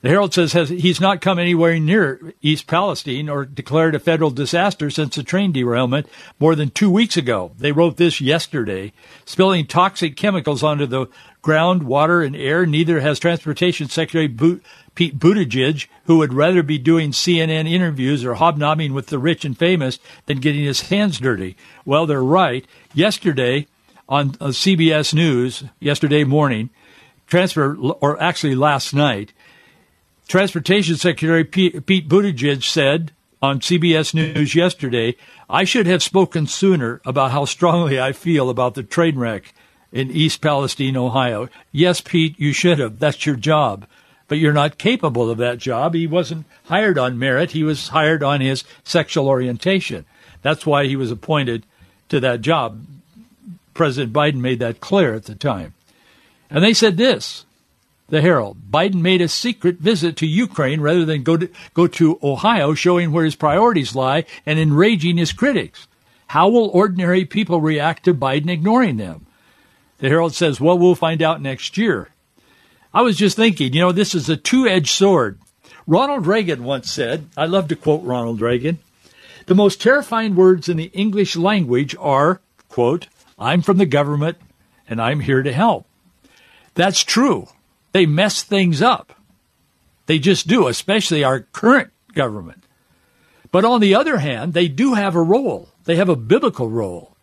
The 0.00 0.08
Herald 0.08 0.32
says 0.32 0.54
has, 0.54 0.70
he's 0.70 1.00
not 1.02 1.20
come 1.20 1.38
anywhere 1.38 1.78
near 1.78 2.32
East 2.40 2.66
Palestine 2.66 3.28
or 3.28 3.44
declared 3.44 3.94
a 3.94 4.00
federal 4.00 4.30
disaster 4.30 4.88
since 4.88 5.14
the 5.14 5.22
train 5.22 5.52
derailment 5.52 6.08
more 6.40 6.56
than 6.56 6.70
two 6.70 6.90
weeks 6.90 7.18
ago. 7.18 7.52
They 7.58 7.72
wrote 7.72 7.98
this 7.98 8.22
yesterday, 8.22 8.94
spilling 9.26 9.66
toxic 9.66 10.16
chemicals 10.16 10.64
onto 10.64 10.86
the 10.86 11.06
ground, 11.42 11.84
water, 11.84 12.22
and 12.22 12.34
air. 12.34 12.64
Neither 12.66 13.00
has 13.00 13.20
Transportation 13.20 13.88
Secretary 13.88 14.26
Pete 14.94 15.18
Buttigieg, 15.18 15.86
who 16.04 16.18
would 16.18 16.34
rather 16.34 16.62
be 16.62 16.78
doing 16.78 17.12
CNN 17.12 17.70
interviews 17.70 18.24
or 18.24 18.34
hobnobbing 18.34 18.92
with 18.92 19.06
the 19.06 19.18
rich 19.18 19.44
and 19.44 19.56
famous 19.56 19.98
than 20.26 20.40
getting 20.40 20.64
his 20.64 20.82
hands 20.82 21.18
dirty. 21.18 21.56
Well, 21.84 22.06
they're 22.06 22.22
right. 22.22 22.66
Yesterday 22.94 23.66
on 24.08 24.36
uh, 24.40 24.48
CBS 24.48 25.14
News, 25.14 25.64
yesterday 25.80 26.24
morning, 26.24 26.70
transfer, 27.26 27.74
or 27.76 28.20
actually 28.22 28.54
last 28.54 28.92
night, 28.92 29.32
Transportation 30.28 30.96
Secretary 30.96 31.44
Pete 31.44 32.08
Buttigieg 32.08 32.62
said 32.62 33.12
on 33.40 33.60
CBS 33.60 34.14
News 34.14 34.54
yesterday, 34.54 35.16
I 35.50 35.64
should 35.64 35.86
have 35.86 36.02
spoken 36.02 36.46
sooner 36.46 37.00
about 37.04 37.32
how 37.32 37.44
strongly 37.44 38.00
I 38.00 38.12
feel 38.12 38.48
about 38.48 38.74
the 38.74 38.82
train 38.82 39.18
wreck 39.18 39.52
in 39.90 40.10
East 40.10 40.40
Palestine, 40.40 40.96
Ohio. 40.96 41.48
Yes, 41.70 42.00
Pete, 42.00 42.38
you 42.38 42.52
should 42.52 42.78
have. 42.78 42.98
That's 42.98 43.26
your 43.26 43.36
job. 43.36 43.86
But 44.28 44.38
you're 44.38 44.52
not 44.52 44.78
capable 44.78 45.30
of 45.30 45.38
that 45.38 45.58
job. 45.58 45.94
He 45.94 46.06
wasn't 46.06 46.46
hired 46.64 46.98
on 46.98 47.18
merit. 47.18 47.50
He 47.50 47.64
was 47.64 47.88
hired 47.88 48.22
on 48.22 48.40
his 48.40 48.64
sexual 48.84 49.28
orientation. 49.28 50.04
That's 50.42 50.66
why 50.66 50.86
he 50.86 50.96
was 50.96 51.10
appointed 51.10 51.66
to 52.08 52.20
that 52.20 52.40
job. 52.40 52.84
President 53.74 54.12
Biden 54.12 54.40
made 54.40 54.58
that 54.58 54.80
clear 54.80 55.14
at 55.14 55.24
the 55.24 55.34
time. 55.34 55.74
And 56.50 56.62
they 56.62 56.74
said 56.74 56.96
this 56.96 57.46
the 58.08 58.20
Herald. 58.20 58.70
Biden 58.70 59.00
made 59.00 59.22
a 59.22 59.28
secret 59.28 59.78
visit 59.78 60.16
to 60.16 60.26
Ukraine 60.26 60.82
rather 60.82 61.06
than 61.06 61.22
go 61.22 61.38
to, 61.38 61.48
go 61.72 61.86
to 61.86 62.18
Ohio, 62.22 62.74
showing 62.74 63.10
where 63.10 63.24
his 63.24 63.34
priorities 63.34 63.94
lie 63.94 64.26
and 64.44 64.58
enraging 64.58 65.16
his 65.16 65.32
critics. 65.32 65.86
How 66.26 66.50
will 66.50 66.68
ordinary 66.68 67.24
people 67.24 67.62
react 67.62 68.04
to 68.04 68.14
Biden 68.14 68.50
ignoring 68.50 68.98
them? 68.98 69.26
The 69.98 70.08
Herald 70.08 70.34
says, 70.34 70.60
well, 70.60 70.78
we'll 70.78 70.94
find 70.94 71.22
out 71.22 71.40
next 71.40 71.78
year. 71.78 72.10
I 72.94 73.02
was 73.02 73.16
just 73.16 73.36
thinking, 73.36 73.72
you 73.72 73.80
know, 73.80 73.92
this 73.92 74.14
is 74.14 74.28
a 74.28 74.36
two 74.36 74.66
edged 74.66 74.90
sword. 74.90 75.38
Ronald 75.86 76.26
Reagan 76.26 76.62
once 76.64 76.90
said, 76.90 77.28
I 77.36 77.46
love 77.46 77.68
to 77.68 77.76
quote 77.76 78.04
Ronald 78.04 78.40
Reagan, 78.40 78.78
the 79.46 79.54
most 79.54 79.80
terrifying 79.80 80.36
words 80.36 80.68
in 80.68 80.76
the 80.76 80.90
English 80.92 81.34
language 81.34 81.96
are, 81.98 82.40
quote, 82.68 83.08
I'm 83.38 83.62
from 83.62 83.78
the 83.78 83.86
government 83.86 84.38
and 84.88 85.00
I'm 85.00 85.20
here 85.20 85.42
to 85.42 85.52
help. 85.52 85.86
That's 86.74 87.02
true. 87.02 87.48
They 87.92 88.06
mess 88.06 88.42
things 88.42 88.80
up. 88.80 89.14
They 90.06 90.18
just 90.18 90.46
do, 90.46 90.68
especially 90.68 91.24
our 91.24 91.40
current 91.40 91.90
government. 92.14 92.64
But 93.50 93.64
on 93.64 93.80
the 93.80 93.94
other 93.94 94.18
hand, 94.18 94.52
they 94.52 94.68
do 94.68 94.94
have 94.94 95.14
a 95.14 95.22
role. 95.22 95.68
They 95.84 95.96
have 95.96 96.08
a 96.08 96.16
biblical 96.16 96.70
role. 96.70 97.16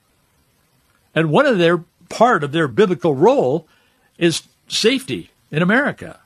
And 1.15 1.31
one 1.31 1.45
of 1.45 1.57
their 1.57 1.83
part 2.09 2.43
of 2.43 2.51
their 2.51 2.67
biblical 2.67 3.15
role 3.15 3.67
is 4.17 4.43
safety 4.67 5.31
in 5.51 5.61
America. 5.61 6.19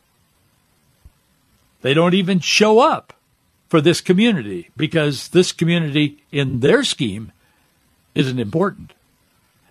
They 1.81 1.93
don't 1.93 2.13
even 2.13 2.39
show 2.39 2.79
up 2.79 3.13
for 3.67 3.81
this 3.81 4.01
community 4.01 4.69
because 4.77 5.29
this 5.29 5.51
community 5.51 6.23
in 6.31 6.59
their 6.59 6.83
scheme 6.83 7.31
isn't 8.15 8.39
important. 8.39 8.93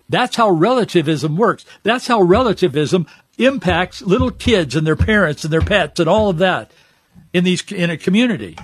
That's 0.08 0.36
how 0.36 0.50
relativism 0.50 1.36
works. 1.36 1.64
That's 1.82 2.06
how 2.06 2.20
relativism 2.20 3.06
impacts 3.38 4.02
little 4.02 4.30
kids 4.30 4.76
and 4.76 4.86
their 4.86 4.96
parents 4.96 5.44
and 5.44 5.52
their 5.52 5.62
pets 5.62 6.00
and 6.00 6.08
all 6.08 6.28
of 6.28 6.38
that 6.38 6.70
in 7.32 7.44
these 7.44 7.62
in 7.72 7.90
a 7.90 7.96
community. 7.96 8.58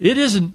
It 0.00 0.18
isn't 0.18 0.54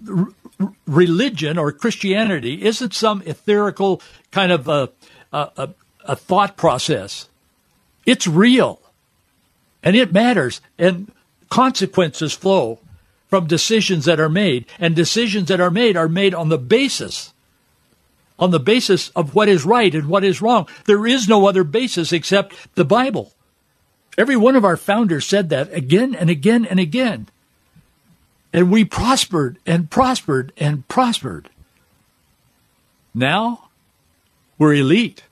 r- 0.59 0.73
religion 0.85 1.57
or 1.57 1.71
Christianity 1.71 2.65
isn't 2.65 2.93
some 2.93 3.21
etherical 3.21 4.01
kind 4.31 4.51
of 4.51 4.67
a, 4.67 4.89
a, 5.31 5.69
a 6.03 6.15
thought 6.15 6.57
process. 6.57 7.29
It's 8.05 8.27
real, 8.27 8.81
and 9.87 9.95
it 9.95 10.11
matters, 10.11 10.59
and 10.77 11.09
consequences 11.47 12.33
flow 12.33 12.77
from 13.29 13.47
decisions 13.47 14.03
that 14.03 14.19
are 14.19 14.27
made, 14.27 14.65
and 14.79 14.93
decisions 14.93 15.47
that 15.47 15.61
are 15.61 15.71
made 15.71 15.95
are 15.95 16.09
made 16.09 16.33
on 16.33 16.49
the 16.49 16.57
basis 16.57 17.33
on 18.37 18.51
the 18.51 18.59
basis 18.59 19.07
of 19.15 19.33
what 19.33 19.47
is 19.47 19.63
right 19.63 19.95
and 19.95 20.09
what 20.09 20.25
is 20.25 20.41
wrong. 20.41 20.67
There 20.87 21.07
is 21.07 21.29
no 21.29 21.47
other 21.47 21.63
basis 21.63 22.11
except 22.11 22.75
the 22.75 22.83
Bible. 22.83 23.31
Every 24.17 24.35
one 24.35 24.57
of 24.57 24.65
our 24.65 24.75
founders 24.75 25.25
said 25.25 25.47
that 25.51 25.71
again 25.73 26.13
and 26.13 26.29
again 26.29 26.65
and 26.65 26.81
again. 26.81 27.29
And 28.51 28.69
we 28.69 28.83
prospered 28.83 29.57
and 29.65 29.89
prospered 29.89 30.51
and 30.57 30.85
prospered. 30.89 31.49
Now 33.13 33.69
we're 34.57 34.73
elite. 34.73 35.23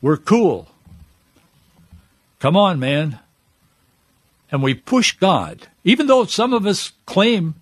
We're 0.00 0.16
cool. 0.16 0.68
Come 2.38 2.56
on, 2.56 2.78
man. 2.78 3.18
And 4.50 4.62
we 4.62 4.74
push 4.74 5.12
God, 5.16 5.66
even 5.84 6.06
though 6.06 6.24
some 6.24 6.52
of 6.52 6.66
us 6.66 6.92
claim, 7.04 7.54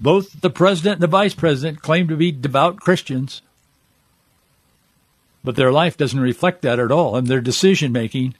both 0.00 0.40
the 0.40 0.50
president 0.50 0.94
and 0.94 1.02
the 1.02 1.06
vice 1.06 1.34
president 1.34 1.82
claim 1.82 2.08
to 2.08 2.16
be 2.16 2.30
devout 2.30 2.76
Christians, 2.76 3.40
but 5.42 5.56
their 5.56 5.72
life 5.72 5.96
doesn't 5.96 6.20
reflect 6.20 6.62
that 6.62 6.78
at 6.78 6.90
all, 6.90 7.16
and 7.16 7.26
their 7.26 7.40
decision 7.40 7.92
making 7.92 8.34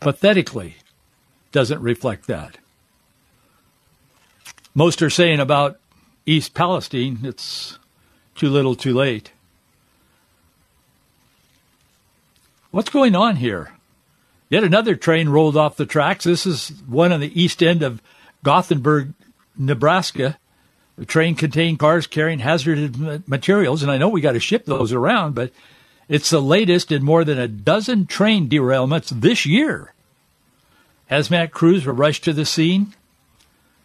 pathetically 0.00 0.76
doesn't 1.52 1.82
reflect 1.82 2.26
that. 2.26 2.58
Most 4.74 5.02
are 5.02 5.10
saying 5.10 5.40
about 5.40 5.78
East 6.26 6.54
Palestine, 6.54 7.18
it's 7.24 7.78
too 8.34 8.48
little 8.48 8.74
too 8.74 8.94
late. 8.94 9.32
What's 12.70 12.90
going 12.90 13.16
on 13.16 13.36
here? 13.36 13.72
Yet 14.48 14.64
another 14.64 14.94
train 14.94 15.28
rolled 15.28 15.56
off 15.56 15.76
the 15.76 15.86
tracks. 15.86 16.24
This 16.24 16.46
is 16.46 16.68
one 16.86 17.12
on 17.12 17.20
the 17.20 17.40
east 17.40 17.62
end 17.62 17.82
of 17.82 18.00
Gothenburg, 18.44 19.12
Nebraska. 19.56 20.38
The 20.96 21.04
train 21.04 21.34
contained 21.34 21.78
cars 21.78 22.06
carrying 22.06 22.40
hazardous 22.40 23.26
materials, 23.26 23.82
and 23.82 23.90
I 23.90 23.96
know 23.96 24.08
we 24.08 24.20
got 24.20 24.32
to 24.32 24.40
ship 24.40 24.66
those 24.66 24.92
around, 24.92 25.34
but 25.34 25.52
it's 26.08 26.30
the 26.30 26.42
latest 26.42 26.92
in 26.92 27.04
more 27.04 27.24
than 27.24 27.38
a 27.38 27.48
dozen 27.48 28.06
train 28.06 28.48
derailments 28.48 29.08
this 29.08 29.46
year. 29.46 29.92
Hazmat 31.10 31.50
crews 31.50 31.86
were 31.86 31.92
rushed 31.92 32.22
to 32.24 32.32
the 32.32 32.44
scene. 32.44 32.94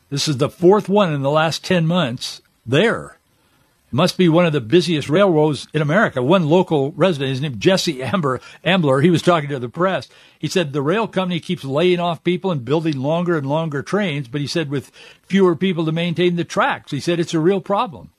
This 0.10 0.28
is 0.28 0.38
the 0.38 0.50
fourth 0.50 0.88
one 0.88 1.12
in 1.12 1.24
the 1.24 1.32
last 1.32 1.63
10 1.63 1.88
months 1.88 2.41
there. 2.65 3.17
Must 3.95 4.17
be 4.17 4.27
one 4.27 4.45
of 4.45 4.51
the 4.51 4.60
busiest 4.60 5.08
railroads 5.08 5.69
in 5.73 5.81
America. 5.81 6.21
One 6.21 6.49
local 6.49 6.91
resident, 6.91 7.29
his 7.29 7.39
name 7.39 7.58
Jesse 7.58 8.03
Amber, 8.03 8.41
Ambler, 8.62 8.99
he 8.99 9.10
was 9.10 9.21
talking 9.21 9.47
to 9.47 9.58
the 9.58 9.69
press. 9.69 10.10
He 10.38 10.49
said 10.49 10.73
the 10.73 10.81
rail 10.81 11.08
company 11.08 11.39
keeps 11.39 11.63
laying 11.63 12.01
off 12.01 12.21
people 12.21 12.51
and 12.51 12.65
building 12.65 12.99
longer 12.99 13.38
and 13.38 13.47
longer 13.47 13.81
trains, 13.81 14.27
but 14.27 14.41
he 14.41 14.47
said 14.47 14.69
with 14.69 14.91
fewer 15.23 15.55
people 15.55 15.86
to 15.86 15.93
maintain 15.93 16.36
the 16.36 16.43
tracks. 16.43 16.91
He 16.91 16.99
said 16.99 17.21
it's 17.21 17.34
a 17.34 17.39
real 17.39 17.62
problem. 17.62 18.10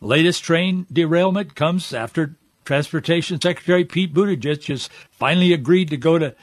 Latest 0.00 0.42
train 0.42 0.86
derailment 0.92 1.54
comes 1.54 1.94
after 1.94 2.34
Transportation 2.64 3.40
Secretary 3.40 3.84
Pete 3.84 4.12
Buttigieg 4.12 4.66
has 4.66 4.90
finally 5.12 5.52
agreed 5.52 5.90
to 5.90 5.96
go 5.96 6.18
to 6.18 6.34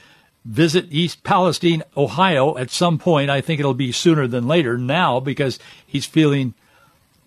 visit 0.46 0.86
East 0.92 1.24
Palestine, 1.24 1.84
Ohio 1.98 2.58
at 2.58 2.72
some 2.72 3.00
point. 3.00 3.30
I 3.30 3.42
think 3.42 3.60
it'll 3.60 3.74
be 3.74 3.92
sooner 3.92 4.28
than 4.28 4.48
later 4.48 4.78
now 4.78 5.20
because 5.20 5.60
he's 5.86 6.06
feeling 6.06 6.54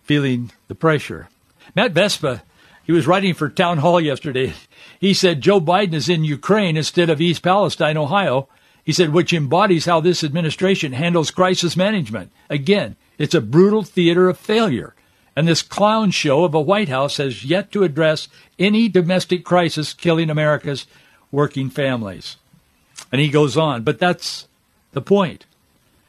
feeling 0.07 0.53
the 0.69 0.75
pressure. 0.75 1.29
Matt 1.75 1.93
Vespa, 1.93 2.43
he 2.85 2.93
was 2.93 3.07
writing 3.07 3.35
for 3.35 3.49
Town 3.49 3.79
Hall 3.79 4.01
yesterday. 4.01 4.55
He 5.01 5.13
said 5.13 5.41
Joe 5.41 5.61
Biden 5.61 5.95
is 5.95 6.09
in 6.09 6.25
Ukraine 6.25 6.77
instead 6.77 7.11
of 7.11 7.21
East 7.21 7.43
Palestine, 7.43 7.97
Ohio. 7.97 8.49
He 8.85 8.93
said, 8.93 9.13
which 9.13 9.33
embodies 9.33 9.85
how 9.85 10.01
this 10.01 10.23
administration 10.23 10.93
handles 10.93 11.33
crisis 11.33 11.77
management. 11.77 12.31
Again, 12.49 12.95
it's 13.19 13.35
a 13.35 13.41
brutal 13.41 13.83
theater 13.83 14.29
of 14.29 14.39
failure. 14.39 14.95
And 15.35 15.49
this 15.49 15.61
clown 15.61 16.13
show 16.13 16.45
of 16.45 16.55
a 16.55 16.61
White 16.61 16.89
House 16.89 17.17
has 17.17 17.45
yet 17.45 17.73
to 17.73 17.83
address 17.83 18.29
any 18.59 18.89
domestic 18.89 19.45
crisis 19.45 19.93
killing 19.93 20.31
America's 20.31 20.87
working 21.33 21.69
families. 21.69 22.37
And 23.11 23.21
he 23.21 23.29
goes 23.29 23.57
on, 23.57 23.83
but 23.83 23.99
that's 23.99 24.47
the 24.93 25.03
point. 25.03 25.45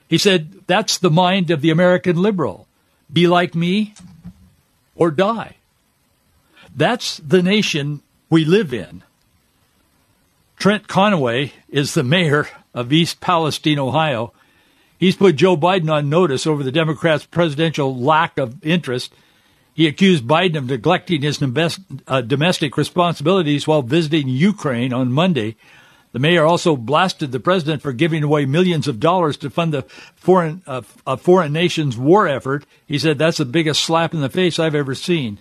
He 0.08 0.20
said, 0.20 0.62
that's 0.68 1.00
the 1.00 1.10
mind 1.10 1.50
of 1.50 1.62
the 1.62 1.72
American 1.72 2.22
liberal. 2.22 2.67
Be 3.12 3.28
like 3.28 3.56
me 3.56 3.94
or 4.96 5.12
die. 5.12 5.56
That's 6.76 7.18
the 7.18 7.42
nation 7.42 8.02
we 8.30 8.46
live 8.46 8.74
in. 8.74 9.04
Trent 10.58 10.88
Conaway 10.88 11.52
is 11.70 11.94
the 11.94 12.04
mayor 12.04 12.48
of 12.74 12.92
East 12.92 13.20
Palestine, 13.22 13.80
Ohio. 13.80 14.34
He's 14.98 15.16
put 15.16 15.36
Joe 15.36 15.56
Biden 15.56 15.92
on 15.92 16.10
notice 16.10 16.48
over 16.48 16.64
the 16.64 16.72
Democrats' 16.72 17.26
presidential 17.26 17.96
lack 17.96 18.38
of 18.38 18.64
interest. 18.66 19.14
He 19.74 19.88
accused 19.88 20.26
Biden 20.26 20.58
of 20.58 20.66
neglecting 20.66 21.22
his 21.22 21.40
uh, 22.08 22.22
domestic 22.22 22.78
responsibilities 22.78 23.68
while 23.68 23.84
visiting 23.84 24.28
Ukraine 24.28 24.92
on 24.92 25.12
Monday. 25.12 25.56
The 26.14 26.20
mayor 26.20 26.46
also 26.46 26.76
blasted 26.76 27.32
the 27.32 27.40
president 27.40 27.82
for 27.82 27.92
giving 27.92 28.24
away 28.24 28.46
millions 28.46 28.88
of 28.88 29.00
dollars 29.00 29.38
to 29.38 29.50
fund 29.50 29.74
the 29.74 29.84
foreign 30.16 30.62
uh, 30.66 30.82
a 31.06 31.18
foreign 31.18 31.54
nation's 31.54 31.98
war 31.98 32.28
effort. 32.28 32.66
He 32.88 32.98
said 32.98 33.18
that's 33.18 33.38
the 33.38 33.46
biggest 33.46 33.84
slap 33.84 34.14
in 34.14 34.22
the 34.22 34.30
face 34.30 34.58
I've 34.58 34.76
ever 34.76 34.96
seen. 34.96 35.40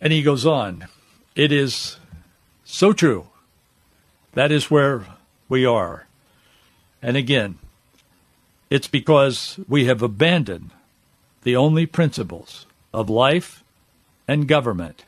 And 0.00 0.12
he 0.12 0.22
goes 0.22 0.46
on, 0.46 0.86
it 1.34 1.50
is 1.50 1.98
so 2.64 2.92
true. 2.92 3.26
That 4.34 4.52
is 4.52 4.70
where 4.70 5.06
we 5.48 5.64
are. 5.64 6.06
And 7.02 7.16
again, 7.16 7.58
it's 8.70 8.88
because 8.88 9.58
we 9.66 9.86
have 9.86 10.02
abandoned 10.02 10.70
the 11.42 11.56
only 11.56 11.86
principles 11.86 12.66
of 12.92 13.08
life 13.08 13.64
and 14.26 14.46
government 14.46 15.04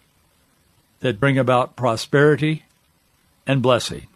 that 1.01 1.21
bring 1.21 1.39
about 1.39 1.77
prosperity 1.77 2.65
and 3.47 3.63
blessing. 3.63 4.07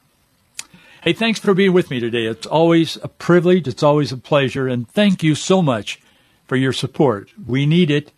Hey, 1.05 1.13
thanks 1.13 1.39
for 1.39 1.53
being 1.53 1.75
with 1.75 1.91
me 1.91 2.01
today. 2.01 2.25
It's 2.25 2.47
always 2.47 2.97
a 3.03 3.09
privilege. 3.09 3.69
It's 3.69 3.83
always 3.83 4.11
a 4.11 4.17
pleasure. 4.17 4.67
And 4.67 4.89
thank 4.89 5.23
you 5.23 5.35
so 5.35 5.61
much 5.61 6.01
for 6.47 6.57
your 6.57 6.73
support. 6.73 7.29
We 7.47 7.67
need 7.67 7.91
it. 7.91 8.11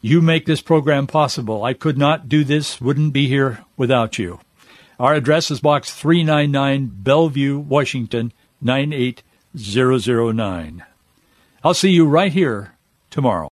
You 0.00 0.20
make 0.20 0.46
this 0.46 0.60
program 0.60 1.08
possible. 1.08 1.64
I 1.64 1.74
could 1.74 1.98
not 1.98 2.28
do 2.28 2.44
this, 2.44 2.80
wouldn't 2.80 3.12
be 3.12 3.26
here 3.26 3.64
without 3.76 4.16
you. 4.16 4.38
Our 5.00 5.14
address 5.14 5.50
is 5.50 5.60
Box 5.60 5.92
399, 5.92 6.92
Bellevue, 7.02 7.58
Washington, 7.58 8.32
98009. 8.60 10.84
I'll 11.64 11.74
see 11.74 11.90
you 11.90 12.06
right 12.06 12.32
here 12.32 12.74
tomorrow. 13.10 13.50